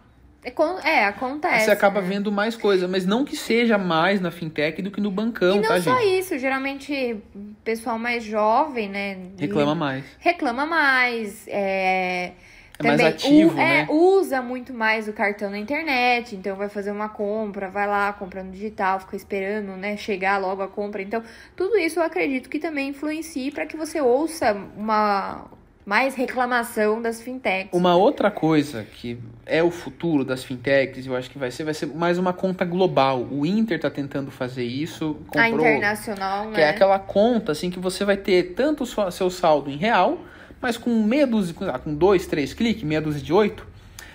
[0.83, 1.65] É, é, acontece.
[1.65, 2.07] você acaba né?
[2.09, 5.61] vendo mais coisa, mas não que seja mais na fintech do que no bancão, E
[5.61, 6.19] não tá, só gente?
[6.19, 7.17] isso, geralmente
[7.63, 9.17] pessoal mais jovem, né?
[9.37, 10.05] Reclama mais.
[10.19, 11.47] reclama mais.
[11.47, 12.31] É,
[12.79, 13.87] É mais ativo, u- é, né?
[13.89, 18.43] usa muito mais o cartão na internet, então vai fazer uma compra, vai lá, compra
[18.43, 21.01] no digital, fica esperando, né, chegar logo a compra.
[21.01, 21.23] Então,
[21.55, 25.45] tudo isso eu acredito que também influencie para que você ouça uma
[25.87, 27.69] mais reclamação das fintechs.
[27.71, 31.73] Uma outra coisa que é o futuro das fintechs, eu acho que vai ser, vai
[31.73, 33.25] ser mais uma conta global.
[33.31, 36.63] O Inter tá tentando fazer isso, comprou, a internacional, que né?
[36.63, 40.19] é aquela conta assim que você vai ter tanto o seu saldo em real,
[40.59, 43.65] mas com meia dúzia, com, ah, com dois, três cliques, meia dúzia de oito,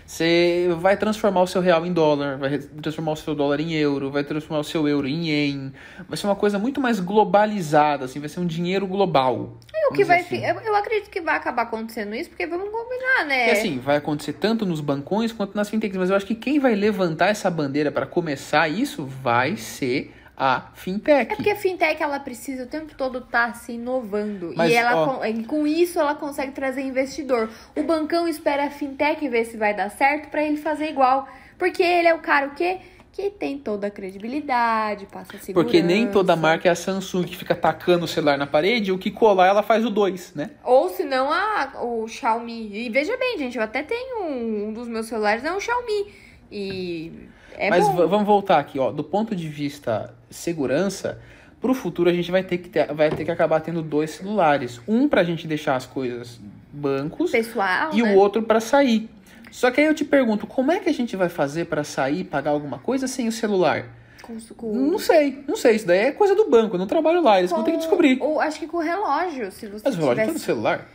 [0.07, 4.11] você vai transformar o seu real em dólar, vai transformar o seu dólar em euro,
[4.11, 5.73] vai transformar o seu euro em ien.
[6.09, 9.59] Vai ser uma coisa muito mais globalizada, assim, vai ser um dinheiro global.
[9.75, 10.45] É o que vai, assim.
[10.45, 13.49] eu, eu acredito que vai acabar acontecendo isso, porque vamos combinar, né?
[13.49, 16.59] E assim, vai acontecer tanto nos bancões quanto nas fintechs, mas eu acho que quem
[16.59, 20.13] vai levantar essa bandeira para começar isso vai ser
[20.45, 21.33] a fintech.
[21.33, 24.53] É porque a fintech ela precisa o tempo todo estar se inovando.
[24.57, 25.21] Mas, e ela ó.
[25.21, 27.49] com, com isso ela consegue trazer investidor.
[27.77, 31.29] O bancão espera a fintech ver se vai dar certo pra ele fazer igual.
[31.57, 32.79] Porque ele é o cara o quê?
[33.13, 35.53] Que tem toda a credibilidade, passa segurança.
[35.53, 38.99] Porque nem toda marca é a Samsung que fica tacando o celular na parede, o
[38.99, 40.51] que colar ela faz o 2, né?
[40.65, 42.69] Ou se não, a, o Xiaomi.
[42.75, 46.13] E veja bem, gente, eu até tenho um, um dos meus celulares, é um Xiaomi.
[46.51, 47.13] E
[47.57, 48.91] é Mas vamos voltar aqui, ó.
[48.91, 51.21] Do ponto de vista segurança,
[51.61, 54.81] pro futuro a gente vai ter que, ter, vai ter que acabar tendo dois celulares.
[54.87, 56.41] Um pra gente deixar as coisas
[56.73, 58.15] bancos Pessoal, e né?
[58.15, 59.09] o outro pra sair.
[59.51, 62.21] Só que aí eu te pergunto, como é que a gente vai fazer pra sair
[62.21, 63.85] e pagar alguma coisa sem o celular?
[64.23, 65.77] Com, com, Não sei, não sei.
[65.77, 68.19] Isso daí é coisa do banco, eu não trabalho lá, eles vão ter que descobrir.
[68.21, 70.33] Ou acho que com o relógio, se você Mas o relógio tá tivesse...
[70.33, 70.89] no celular?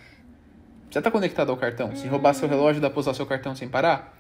[0.89, 1.95] Você tá conectado ao cartão?
[1.95, 4.17] Se roubar seu relógio, dá pra usar seu cartão sem parar?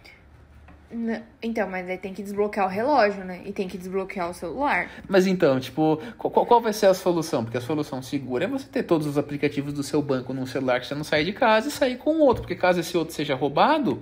[1.41, 3.41] Então, mas aí tem que desbloquear o relógio, né?
[3.45, 4.89] E tem que desbloquear o celular.
[5.07, 7.43] Mas então, tipo, qual, qual vai ser a solução?
[7.43, 10.79] Porque a solução segura é você ter todos os aplicativos do seu banco num celular
[10.79, 12.43] que você não sair de casa e sair com outro.
[12.43, 14.01] Porque caso esse outro seja roubado,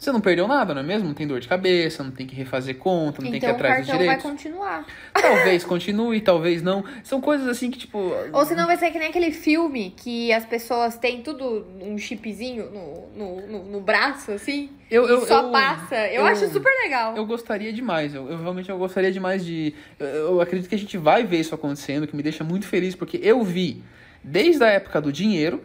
[0.00, 1.06] você não perdeu nada, não é mesmo?
[1.08, 3.50] Não tem dor de cabeça, não tem que refazer conta, não tem que ir então
[3.50, 4.86] o atrás dos cartão vai continuar.
[5.12, 6.82] Talvez continue, talvez não.
[7.04, 7.98] São coisas assim que, tipo.
[8.32, 12.70] Ou senão vai ser que nem aquele filme que as pessoas têm tudo um chipzinho
[12.70, 14.70] no, no, no, no braço, assim.
[14.90, 15.94] Eu, e eu, só eu- passa.
[16.08, 17.14] Eu, eu- acho super legal.
[17.14, 19.74] Eu gostaria demais, eu, eu realmente eu gostaria demais de.
[19.98, 22.94] Eu, eu acredito que a gente vai ver isso acontecendo, que me deixa muito feliz,
[22.94, 23.82] porque eu vi
[24.24, 25.62] desde a época do dinheiro.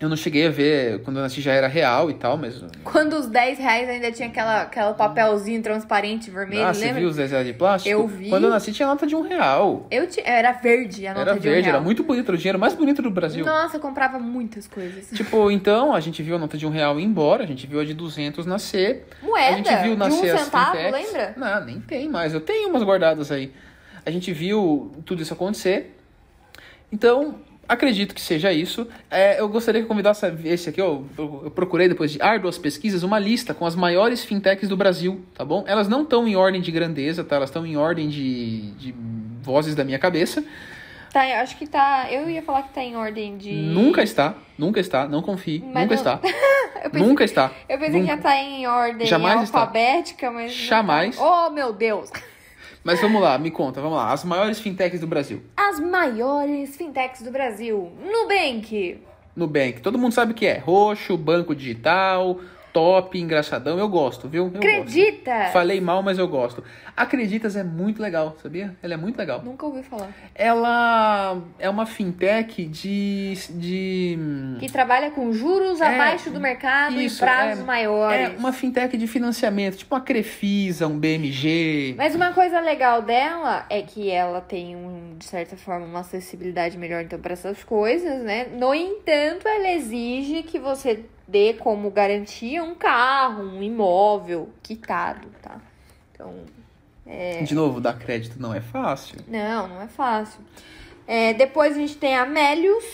[0.00, 2.62] Eu não cheguei a ver quando eu nasci já era real e tal, mas.
[2.84, 7.00] Quando os 10 reais ainda tinha aquela, aquela papelzinho transparente vermelho, ah, você lembra?
[7.00, 7.90] viu os 10 reais de plástico?
[7.90, 8.28] Eu vi.
[8.28, 9.88] Quando eu nasci tinha nota de um real.
[9.90, 11.74] Eu ti- Era verde a nota Era de um verde, real.
[11.74, 13.44] era muito bonito, era o dinheiro mais bonito do Brasil.
[13.44, 15.10] Nossa, eu comprava muitas coisas.
[15.16, 17.80] Tipo, então, a gente viu a nota de um real ir embora, a gente viu
[17.80, 19.04] a de 200 nascer.
[19.20, 20.92] Moeda a gente viu de nascer um as centavo, fintechs.
[21.12, 21.34] lembra?
[21.36, 22.32] Não, nem tem mais.
[22.32, 23.52] Eu tenho umas guardadas aí.
[24.06, 25.96] A gente viu tudo isso acontecer.
[26.92, 27.34] Então,
[27.68, 28.86] acredito que seja isso.
[29.10, 32.56] É, eu gostaria que eu convidasse esse aqui, ó, eu, eu procurei depois de árduas
[32.58, 35.64] pesquisas uma lista com as maiores fintechs do Brasil, tá bom?
[35.66, 37.36] Elas não estão em ordem de grandeza, tá?
[37.36, 38.94] Elas estão em ordem de, de
[39.42, 40.42] vozes da minha cabeça.
[41.12, 42.06] Tá, eu acho que tá.
[42.10, 43.50] Eu ia falar que tá em ordem de.
[43.52, 46.20] Nunca está, nunca está, não confie, Mas nunca não- está.
[46.84, 47.50] Eu pensei, Nunca está.
[47.68, 48.12] eu pensei que Nunca.
[48.12, 49.58] ia estar em ordem Jamais está.
[49.60, 50.52] alfabética, mas.
[50.56, 51.16] não Jamais.
[51.16, 51.46] tá.
[51.48, 52.08] Oh, meu Deus!
[52.88, 54.10] Mas vamos lá, me conta, vamos lá.
[54.10, 55.42] As maiores fintechs do Brasil.
[55.54, 57.92] As maiores fintechs do Brasil.
[58.02, 58.98] Nubank.
[59.36, 60.56] Nubank, todo mundo sabe o que é.
[60.56, 62.40] Roxo, banco digital,
[62.72, 63.78] top, engraçadão.
[63.78, 64.50] Eu gosto, viu?
[64.52, 65.36] Eu Acredita?
[65.38, 65.52] Gosto.
[65.52, 66.62] Falei mal, mas eu gosto.
[66.96, 68.74] Acreditas é muito legal, sabia?
[68.82, 69.42] Ela é muito legal.
[69.42, 70.10] Nunca ouvi falar.
[70.34, 73.34] Ela é uma fintech de.
[73.50, 74.18] de...
[74.58, 78.34] Que trabalha com juros É, abaixo do mercado isso, e prazos é- maiores.
[78.34, 81.94] É uma fintech de financiamento, tipo uma Crefisa, um BMG.
[81.96, 86.76] Mas uma coisa legal dela é que ela tem, um, de certa forma, uma acessibilidade
[86.76, 88.46] melhor então para essas coisas, né?
[88.58, 95.60] No entanto, ela exige que você dê como garantia um carro, um imóvel quitado, tá?
[96.12, 96.34] Então,
[97.44, 99.18] De novo, dar crédito não é fácil.
[99.28, 100.40] não, não é fácil.
[101.06, 102.84] É, depois a gente tem a Melius,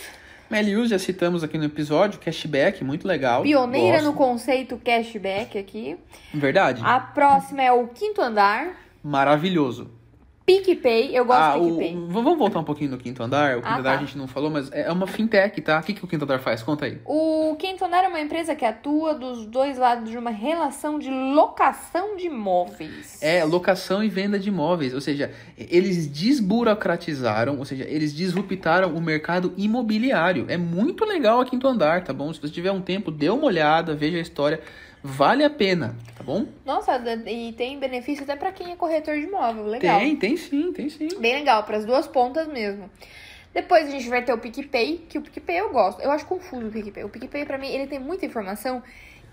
[0.50, 3.42] Melius, já citamos aqui no episódio, cashback, muito legal.
[3.42, 4.04] pioneira gosto.
[4.04, 5.96] no conceito cashback aqui.
[6.32, 6.82] Verdade.
[6.84, 9.90] A próxima é o Quinto Andar, Maravilhoso.
[10.46, 11.16] PicPay.
[11.16, 11.94] Eu gosto ah, do o, PicPay.
[11.94, 13.52] v- vamos voltar um pouquinho no Quinto Andar.
[13.56, 13.96] O Quinto Ah, Andar tá.
[13.96, 15.78] a gente não falou, mas é uma fintech, tá?
[15.80, 16.62] O que, que o Quinto Andar faz?
[16.62, 16.98] Conta aí.
[17.04, 21.08] O Quinto Andar é uma empresa que atua dos dois lados de uma relação de
[21.10, 23.18] locação de imóveis.
[23.22, 29.00] É locação e venda de imóveis, ou seja, eles desburocratizaram, ou seja, eles disruptaram o
[29.00, 30.44] mercado imobiliário.
[30.48, 32.32] É muito legal a Quinto Andar, tá bom?
[32.32, 34.60] Se você tiver um tempo, dê uma olhada, veja a história,
[35.04, 36.46] vale a pena, tá bom?
[36.64, 36.96] Nossa,
[37.26, 39.66] e tem benefício até pra quem é corretor de imóvel.
[39.66, 40.00] Legal.
[40.00, 41.08] Tem, tem sim, tem sim.
[41.20, 42.90] Bem legal, pras duas pontas mesmo.
[43.52, 46.00] Depois a gente vai ter o PicPay, que o PicPay eu gosto.
[46.00, 47.04] Eu acho confuso o PicPay.
[47.04, 48.82] O PicPay, pra mim, ele tem muita informação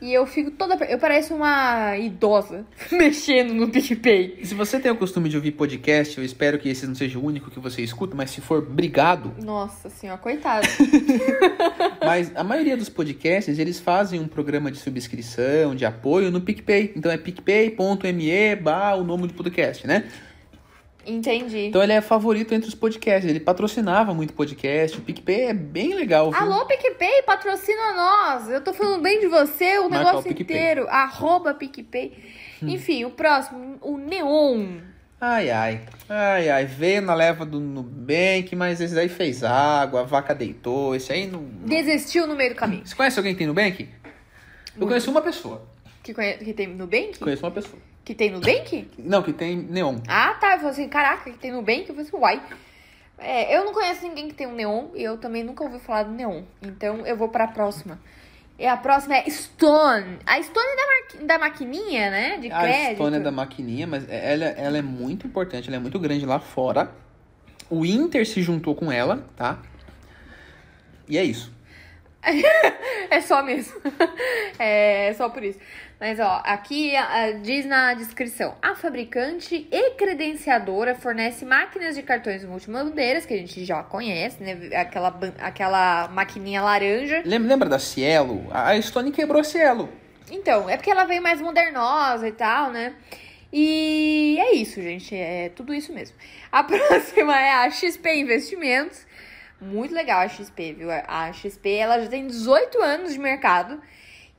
[0.01, 0.75] e eu fico toda.
[0.85, 4.39] Eu pareço uma idosa mexendo no PicPay.
[4.43, 7.23] Se você tem o costume de ouvir podcast, eu espero que esse não seja o
[7.23, 9.33] único que você escuta, mas se for, obrigado.
[9.43, 10.67] Nossa senhora, coitado.
[12.03, 16.93] Mas a maioria dos podcasts, eles fazem um programa de subscrição, de apoio no PicPay.
[16.95, 20.05] Então é picpay.me barra o nome do podcast, né?
[21.05, 21.67] Entendi.
[21.67, 23.29] Então ele é favorito entre os podcasts.
[23.29, 24.97] Ele patrocinava muito podcast.
[24.97, 26.39] O PicPay é bem legal, viu?
[26.39, 28.49] Alô, PicPay, patrocina nós.
[28.49, 30.87] Eu tô falando bem de você o Marca negócio o inteiro.
[30.87, 32.13] Arroba PicPay.
[32.61, 34.77] Enfim, o próximo, o Neon.
[35.19, 35.81] Ai, ai.
[36.09, 36.65] Ai, ai.
[36.65, 40.95] Veio na leva do Nubank, mas esse daí fez água, a vaca deitou.
[40.95, 41.43] Esse aí não...
[41.43, 42.85] Desistiu no meio do caminho.
[42.85, 43.87] Você conhece alguém que tem Nubank?
[44.79, 45.63] Eu conheço uma pessoa.
[46.03, 46.33] Que, conhe...
[46.37, 47.19] que tem Nubank?
[47.19, 47.79] Conheço uma pessoa.
[48.03, 48.89] Que tem Nubank?
[48.97, 49.97] Não, que tem Neon.
[50.07, 50.53] Ah, tá.
[50.53, 51.81] Eu falei assim, caraca, que tem Nubank?
[51.81, 52.41] Eu falei assim, uai.
[53.17, 56.03] É, eu não conheço ninguém que tem um Neon e eu também nunca ouvi falar
[56.03, 56.41] do Neon.
[56.61, 57.99] Então eu vou pra próxima.
[58.57, 60.17] E a próxima é Stone.
[60.25, 62.37] A Stone é da, maqui- da maquininha, né?
[62.37, 62.95] De A crédito.
[62.95, 66.39] Stone é da maquininha, mas ela, ela é muito importante, ela é muito grande lá
[66.39, 66.91] fora.
[67.69, 69.59] O Inter se juntou com ela, tá?
[71.07, 71.51] E é isso.
[73.09, 73.73] É só mesmo.
[74.57, 75.59] é só por isso.
[76.01, 82.43] Mas, ó, aqui ah, diz na descrição: a fabricante e credenciadora fornece máquinas de cartões
[82.43, 84.75] multimodeiras, que a gente já conhece, né?
[84.75, 87.21] Aquela, aquela maquininha laranja.
[87.23, 88.47] Lembra, lembra da Cielo?
[88.49, 89.89] A a Stone quebrou a Cielo.
[90.31, 92.95] Então, é porque ela veio mais modernosa e tal, né?
[93.53, 95.15] E é isso, gente.
[95.15, 96.17] É tudo isso mesmo.
[96.51, 99.05] A próxima é a XP Investimentos.
[99.61, 100.89] Muito legal a XP, viu?
[100.89, 103.79] A XP, ela já tem 18 anos de mercado.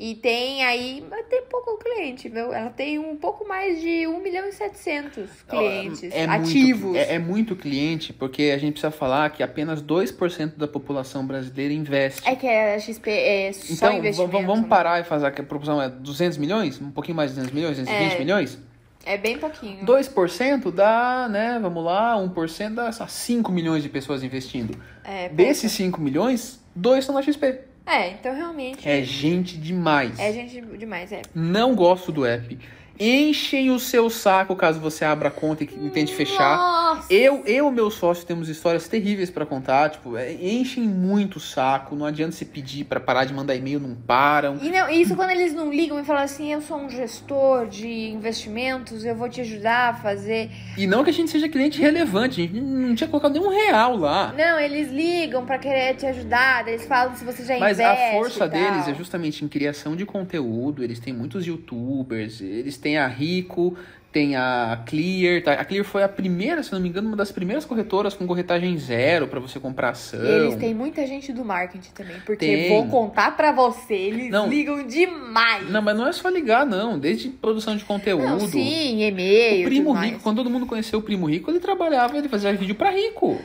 [0.04, 2.52] E tem aí, tem pouco cliente, viu?
[2.52, 6.96] Ela tem um pouco mais de 1 milhão e 700 clientes É muito- ativos.
[6.96, 11.72] é, é muito cliente, porque a gente precisa falar que apenas 2% da população brasileira
[11.72, 12.28] investe.
[12.28, 14.38] É que a XP é só então, investimento.
[14.38, 14.68] v- vamos né?
[14.68, 16.80] parar e fazer que a proporção é 200 milhões?
[16.82, 17.76] Um pouquinho mais de 200 milhões?
[17.78, 18.18] 220 É.
[18.18, 18.58] milhões?
[19.06, 19.84] É bem pouquinho.
[19.84, 24.76] 2% dá, né, vamos lá, 1% dá só 5 milhões de pessoas investindo.
[25.04, 25.28] É.
[25.28, 27.70] Desses 5 milhões, 2 estão na XP.
[27.86, 28.88] É, então realmente.
[28.88, 30.18] É gente demais.
[30.18, 31.22] É gente demais, é.
[31.34, 32.58] Não gosto do app.
[33.02, 36.56] Enchem o seu saco caso você abra a conta e tente fechar.
[36.56, 37.12] Nossa!
[37.12, 41.40] Eu eu e meu sócio temos histórias terríveis pra contar, tipo, é, enchem muito o
[41.40, 44.58] saco, não adianta se pedir pra parar de mandar e-mail, não param.
[44.62, 47.88] E não, isso quando eles não ligam e falam assim, eu sou um gestor de
[47.88, 50.50] investimentos, eu vou te ajudar a fazer.
[50.76, 53.96] E não que a gente seja cliente relevante, a gente não tinha colocado nenhum real
[53.96, 54.32] lá.
[54.36, 58.12] Não, eles ligam pra querer te ajudar, eles falam se você já Mas investe a
[58.12, 60.84] força deles é justamente em criação de conteúdo.
[60.84, 63.76] Eles têm muitos youtubers, eles têm a Rico,
[64.12, 65.42] tem a Clear.
[65.42, 65.52] tá?
[65.54, 68.76] A Clear foi a primeira, se não me engano, uma das primeiras corretoras com corretagem
[68.76, 70.22] zero pra você comprar ação.
[70.22, 72.68] Eles têm muita gente do marketing também, porque Tem.
[72.68, 74.48] vou contar pra você, eles Não.
[74.48, 75.70] ligam demais.
[75.70, 76.98] Não, mas não é só ligar, não.
[76.98, 78.24] Desde produção de conteúdo.
[78.24, 80.10] Não, sim, e-mail, O Primo tudo mais.
[80.10, 83.40] Rico, quando todo mundo conheceu o Primo Rico, ele trabalhava, ele fazia vídeo pra rico.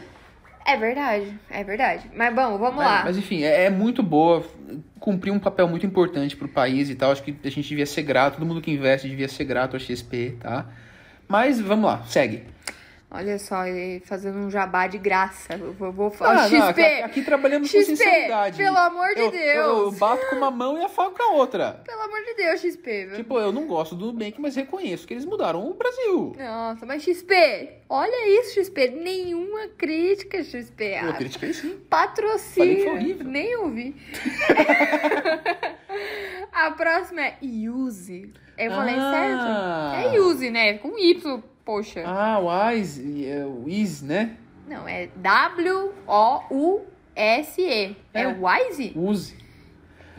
[0.67, 2.11] É verdade, é verdade.
[2.13, 3.01] Mas bom, vamos Mas, lá.
[3.05, 4.45] mas, enfim, é, é muito boa,
[4.99, 7.11] cumpriu um papel muito importante pro país e tal.
[7.11, 9.79] Acho que a gente devia ser grato, todo mundo que investe devia ser grato à
[9.79, 10.65] XP, tá?
[11.27, 12.43] Mas vamos lá, segue.
[13.09, 15.53] Olha só, ele fazendo um jabá de graça.
[15.53, 16.49] Eu vou, vou Ah, falar.
[16.49, 16.81] não, XP!
[16.81, 18.57] aqui, aqui trabalhamos com XP, sinceridade.
[18.57, 19.55] pelo amor de eu, Deus.
[19.55, 21.79] Eu, eu bato com uma mão e afago com a outra.
[21.85, 23.09] Pelo amor de Deus, XP.
[23.15, 26.33] Tipo, eu não gosto do Nubank, mas reconheço que eles mudaram o Brasil.
[26.37, 27.33] Nossa, mas XP,
[27.89, 28.89] olha isso, XP.
[28.89, 30.83] Nenhuma crítica, XP.
[31.01, 31.77] Eu Ah, critiquei sim.
[31.89, 33.23] Patrocínio.
[33.23, 33.95] Nem ouvi.
[36.51, 38.31] A próxima é Use.
[38.57, 39.91] Eu falei Ah.
[40.01, 40.15] certo?
[40.15, 40.77] É Use, né?
[40.79, 42.03] Com Y, poxa.
[42.05, 44.35] Ah, o Wise, é o Is, né?
[44.67, 45.07] Não, é
[46.57, 47.95] W-O-U-S-E.
[48.13, 48.27] É, É.
[48.27, 48.93] Wise?
[48.95, 49.35] Use.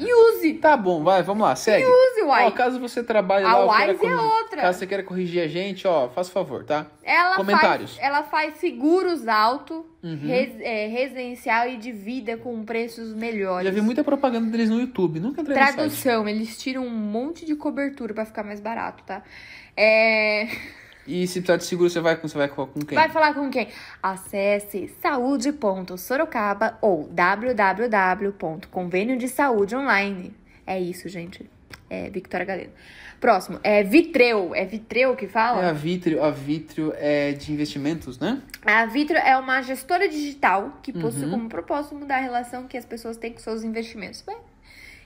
[0.04, 0.54] Use.
[0.54, 1.84] Tá bom, vai, vamos lá, segue.
[1.84, 2.52] Use, Ó, Wise.
[2.56, 4.60] caso você trabalhe A lá, queira Wise é outra.
[4.62, 6.86] Caso você queira corrigir a gente, ó, faz favor, tá?
[7.02, 7.96] Ela Comentários.
[7.96, 10.18] Faz, ela faz seguros alto, Uhum.
[10.26, 13.66] res- é, residencial e de vida com preços melhores.
[13.68, 15.56] Já vi muita propaganda deles no YouTube, nunca entrei.
[15.56, 19.22] Tradução, eles tiram um monte de cobertura pra ficar mais barato, tá?
[19.76, 20.46] É...
[21.08, 22.94] E se precisar de seguro, você vai com, você vai com com quem?
[22.96, 23.68] Vai falar com quem?
[24.02, 27.08] Acesse saúde.sorocaba ou
[28.08, 30.34] www.convênio de saúde online.
[30.66, 31.48] É isso, gente.
[31.90, 32.72] É Victoria Galeno.
[33.18, 34.54] Próximo, é Vitreu.
[34.54, 35.62] É Vitreu que fala?
[35.64, 38.40] É a Vitrio, a Vitrio é de investimentos, né?
[38.64, 41.30] A Vitro é uma gestora digital que possui Uhum.
[41.30, 44.22] como propósito mudar a relação que as pessoas têm com seus investimentos.
[44.22, 44.36] Bem,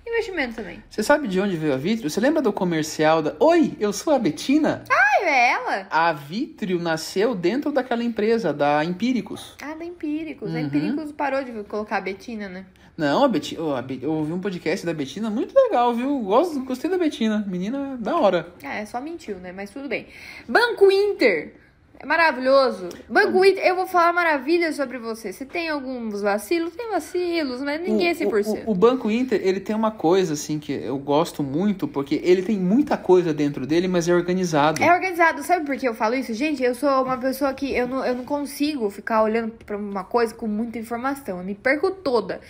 [0.07, 0.83] investimento também.
[0.91, 2.11] Você sabe de onde veio a Vitrio?
[2.11, 4.85] Você lembra do comercial da Oi, eu sou a Betina?
[4.91, 5.87] Ah, é ela?
[5.91, 9.57] A Vitrio nasceu dentro daquela empresa, da Empíricos.
[9.63, 10.51] Ah, da Empíricos.
[10.51, 10.67] A Uhum.
[10.67, 12.67] Empíricos parou de colocar a Betina, né?
[12.97, 13.63] Não, a Betina,
[14.03, 16.19] eu ouvi um podcast da Betina muito legal, viu?
[16.21, 17.43] Gosto, gostei da Betina.
[17.49, 18.53] Menina da hora.
[18.63, 19.51] Ah, é só mentiu, né?
[19.51, 20.09] Mas tudo bem.
[20.47, 21.55] Banco Inter.
[22.03, 22.89] É maravilhoso.
[23.09, 25.33] Banco Inter, eu vou falar maravilhas sobre você.
[25.33, 28.65] Se tem alguns vacilos, tem vacilos, mas ninguém é o, 100%.
[28.67, 32.43] o, o Banco Inter, ele tem uma coisa, assim, que eu gosto muito, porque ele
[32.43, 34.83] tem muita coisa dentro dele, mas é organizado.
[34.83, 36.35] É organizado, sabe por que eu falo isso?
[36.35, 40.03] Gente, eu sou uma pessoa que eu não, eu não consigo ficar olhando pra uma
[40.03, 41.39] coisa com muita informação.
[41.39, 42.41] Eu me perco toda.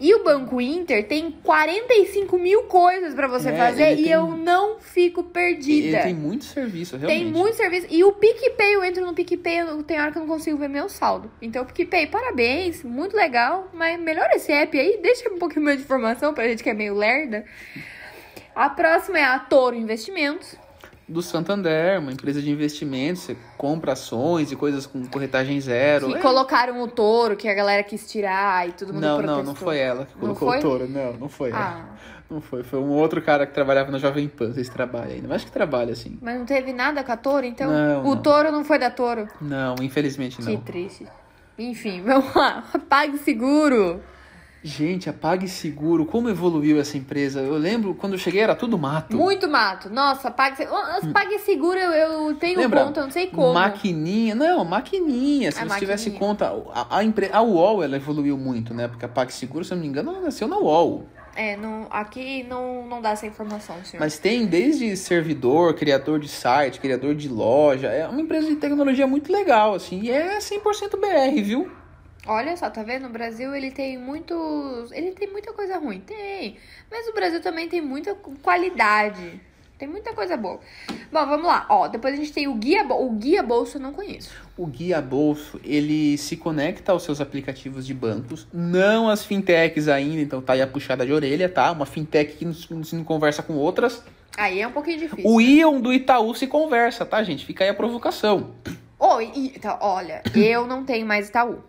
[0.00, 4.28] E o Banco Inter tem 45 mil coisas pra você É, fazer e tem- eu
[4.28, 5.88] não fico perdida.
[5.88, 7.22] Ele tem muito serviço, realmente.
[7.24, 7.88] Tem muito serviço.
[7.90, 10.68] E o PicPay, eu entro no PicPay, eu, tem hora que eu não consigo ver
[10.68, 11.28] meu saldo.
[11.42, 13.68] Então, PicPay, parabéns, muito legal.
[13.74, 16.74] Mas melhora esse app aí, deixa um pouquinho mais de informação pra gente que é
[16.74, 17.44] meio lerda.
[18.54, 20.54] A próxima é a Toro Investimentos.
[21.08, 26.08] Do Santander, uma empresa de investimentos, você compra ações e coisas com corretagem zero.
[26.08, 26.20] Que É.
[26.20, 29.36] colocaram o touro, que a galera quis tirar e todo mundo Não, protestou.
[29.38, 30.58] não, não foi ela que Não colocou foi?
[30.58, 31.58] o touro, não, não foi ela.
[31.88, 31.98] Ah,
[32.30, 35.36] Não foi, foi um outro cara que trabalhava na Jovem Pan, vocês trabalham ainda, mas
[35.36, 36.18] acho que trabalha assim.
[36.20, 38.22] mas não teve nada com a touro, então Não, o não.
[38.22, 39.26] touro não foi da touro.
[39.40, 40.60] Não, infelizmente Que não.
[40.60, 41.06] triste.
[41.58, 42.64] Enfim, vamos lá.
[42.86, 44.02] Pague seguro.
[44.62, 47.40] Gente, a PagSeguro, como evoluiu essa empresa?
[47.40, 49.16] Eu lembro, quando eu cheguei era tudo mato.
[49.16, 49.88] Muito mato.
[49.88, 52.84] Nossa, pague, oh, pague seguro eu, eu tenho Lembra?
[52.84, 53.54] conta, eu não sei como.
[53.54, 55.52] Maquininha, não, maquininha.
[55.52, 56.18] Se Ah, você tivesse maquininha.
[56.28, 58.88] conta, a, a, a UOL ela evoluiu muito, né?
[58.88, 61.06] Porque a PagSeguro, se eu não me engano, ela nasceu na UOL.
[61.36, 64.00] É, não, aqui não, não dá essa informação, senhor.
[64.02, 67.86] Mas tem desde servidor, criador de site, criador de loja.
[67.86, 70.00] É uma empresa de tecnologia muito legal, assim.
[70.02, 71.70] E é 100% BR, viu?
[72.26, 73.06] Olha só, tá vendo?
[73.06, 74.92] O Brasil, ele tem muitos...
[74.92, 76.00] Ele tem muita coisa ruim.
[76.00, 76.56] Tem.
[76.90, 79.40] Mas o Brasil também tem muita qualidade.
[79.78, 80.58] Tem muita coisa boa.
[81.12, 81.64] Bom, vamos lá.
[81.70, 82.82] Ó, depois a gente tem o Guia...
[82.82, 84.30] Bo- O Guia Bolso eu não conheço.
[84.56, 90.20] O Guia Bolso, ele se conecta aos seus aplicativos de bancos, não as fintechs ainda,
[90.20, 91.70] então tá aí a puxada de orelha, tá?
[91.70, 92.52] Uma fintech que não,
[92.92, 94.02] não conversa com outras.
[94.36, 95.30] Aí é um pouquinho difícil.
[95.30, 97.46] O Ion do Itaú se conversa, tá, gente?
[97.46, 98.50] Fica aí a provocação.
[98.98, 101.62] Oh, e, então, olha, eu não tenho mais Itaú.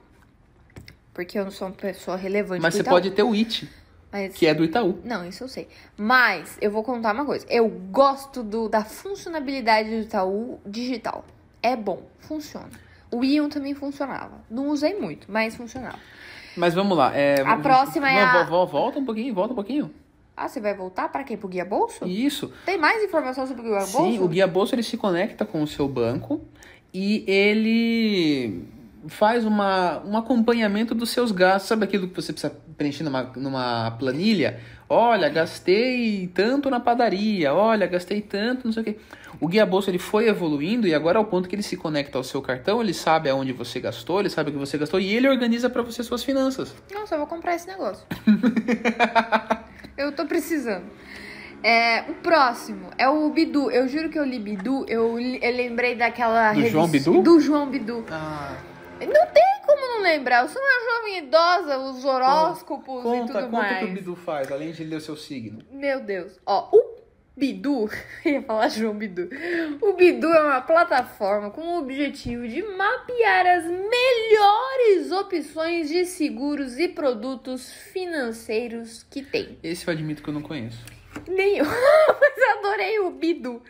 [1.19, 2.93] Porque eu não sou uma pessoa relevante Mas você Itaú.
[2.93, 3.67] pode ter o IT,
[4.09, 4.33] Mas...
[4.33, 4.99] que é do Itaú.
[5.03, 5.67] Não, isso eu sei.
[5.97, 7.45] Mas eu vou contar uma coisa.
[7.49, 11.25] Eu gosto do, da funcionalidade do Itaú digital.
[11.61, 12.69] É bom, funciona.
[13.11, 14.39] O Ion também funcionava.
[14.49, 15.99] Não usei muito, mas funcionava.
[16.55, 17.13] Mas vamos lá.
[17.13, 19.93] é, A próxima é Não, a- vo- vo- Volta um pouquinho, volta um pouquinho.
[20.37, 21.35] Ah, você vai voltar para quê?
[21.35, 22.05] Pro Guia Bolso?
[22.07, 22.49] Isso.
[22.65, 23.97] Tem mais informação sobre o Guia Bolso?
[23.97, 26.39] Sim, o Guia Bolso ele se conecta com o seu banco
[26.93, 28.63] e ele
[29.07, 31.69] faz uma, um acompanhamento dos seus gastos.
[31.69, 34.59] Sabe aquilo que você precisa preencher numa, numa planilha?
[34.91, 38.97] Olha, gastei tanto na padaria, olha, gastei tanto, não sei o quê.
[39.39, 42.23] O Guia Bolso ele foi evoluindo e agora ao ponto que ele se conecta ao
[42.23, 45.29] seu cartão, ele sabe aonde você gastou, ele sabe o que você gastou e ele
[45.29, 46.73] organiza para você suas finanças.
[46.91, 48.03] Nossa, eu vou comprar esse negócio.
[49.97, 50.85] eu tô precisando.
[51.61, 53.69] É, o próximo é o Bidu.
[53.69, 54.85] Eu juro que eu li Bidu.
[54.87, 56.53] Eu, li- eu lembrei daquela.
[56.53, 57.21] Do João revista- Bidu?
[57.23, 58.05] Do João Bidu.
[58.09, 58.55] Ah,
[59.05, 60.43] Não tem como não lembrar.
[60.43, 63.79] Eu sou uma jovem idosa, os horóscopos e conta, tudo conta o mais.
[63.79, 65.63] que o Bidu faz, além de ler o seu signo.
[65.71, 66.39] Meu Deus.
[66.45, 66.99] Ó, o
[67.37, 67.89] Bidu,
[68.25, 69.29] ia falar João Bidu.
[69.81, 76.77] O Bidu é uma plataforma com o objetivo de mapear as melhores opções de seguros
[76.77, 79.57] e produtos financeiros que tem.
[79.63, 80.83] Esse eu admito que eu não conheço.
[81.27, 81.65] Nem eu.
[82.19, 83.61] Mas eu adorei o Bidu.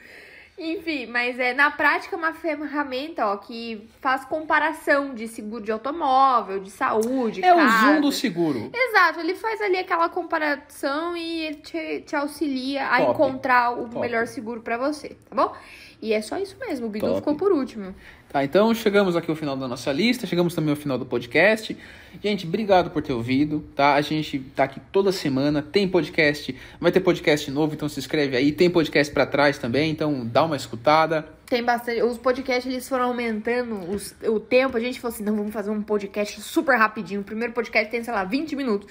[0.60, 6.60] Enfim, mas é na prática uma ferramenta ó, que faz comparação de seguro de automóvel,
[6.60, 7.43] de saúde.
[7.43, 7.64] É casa.
[7.64, 8.70] o zoom do seguro.
[8.74, 13.12] Exato, ele faz ali aquela comparação e ele te, te auxilia a Top.
[13.12, 13.99] encontrar o Top.
[13.99, 15.55] melhor seguro pra você, tá bom?
[16.01, 17.20] E é só isso mesmo, o Bidu Top.
[17.20, 17.95] ficou por último.
[18.32, 21.76] Tá, então chegamos aqui ao final da nossa lista, chegamos também ao final do podcast.
[22.24, 23.96] Gente, obrigado por ter ouvido, tá?
[23.96, 28.38] A gente tá aqui toda semana, tem podcast, vai ter podcast novo, então se inscreve
[28.38, 28.52] aí.
[28.52, 31.28] Tem podcast pra trás também, então dá uma escutada.
[31.48, 32.04] Tem bastante.
[32.04, 34.78] Os podcasts eles foram aumentando os- o tempo.
[34.78, 37.22] A gente falou assim: não, vamos fazer um podcast super rapidinho.
[37.22, 38.88] O primeiro podcast tem, sei lá, 20 minutos.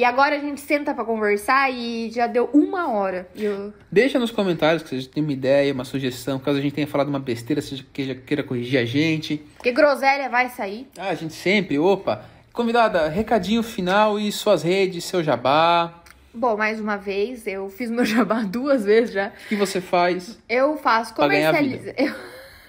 [0.00, 3.28] E agora a gente senta pra conversar e já deu uma hora.
[3.36, 3.70] Eu...
[3.92, 7.08] Deixa nos comentários que você tem uma ideia, uma sugestão, caso a gente tenha falado
[7.08, 9.44] uma besteira, seja que já queira corrigir a gente.
[9.56, 10.88] Porque groselha vai sair.
[10.96, 12.24] Ah, a gente sempre, opa.
[12.50, 16.02] Convidada, recadinho final e suas redes, seu jabá.
[16.32, 19.26] Bom, mais uma vez, eu fiz meu jabá duas vezes já.
[19.28, 20.38] O que você faz?
[20.48, 21.94] Eu faço comercialização.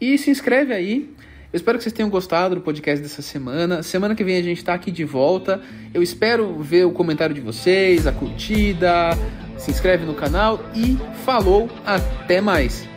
[0.00, 1.10] E se inscreve aí.
[1.52, 3.82] Eu espero que vocês tenham gostado do podcast dessa semana.
[3.82, 5.60] Semana que vem a gente tá aqui de volta.
[5.92, 9.10] Eu espero ver o comentário de vocês, a curtida.
[9.58, 12.89] Se inscreve no canal e falou, até mais!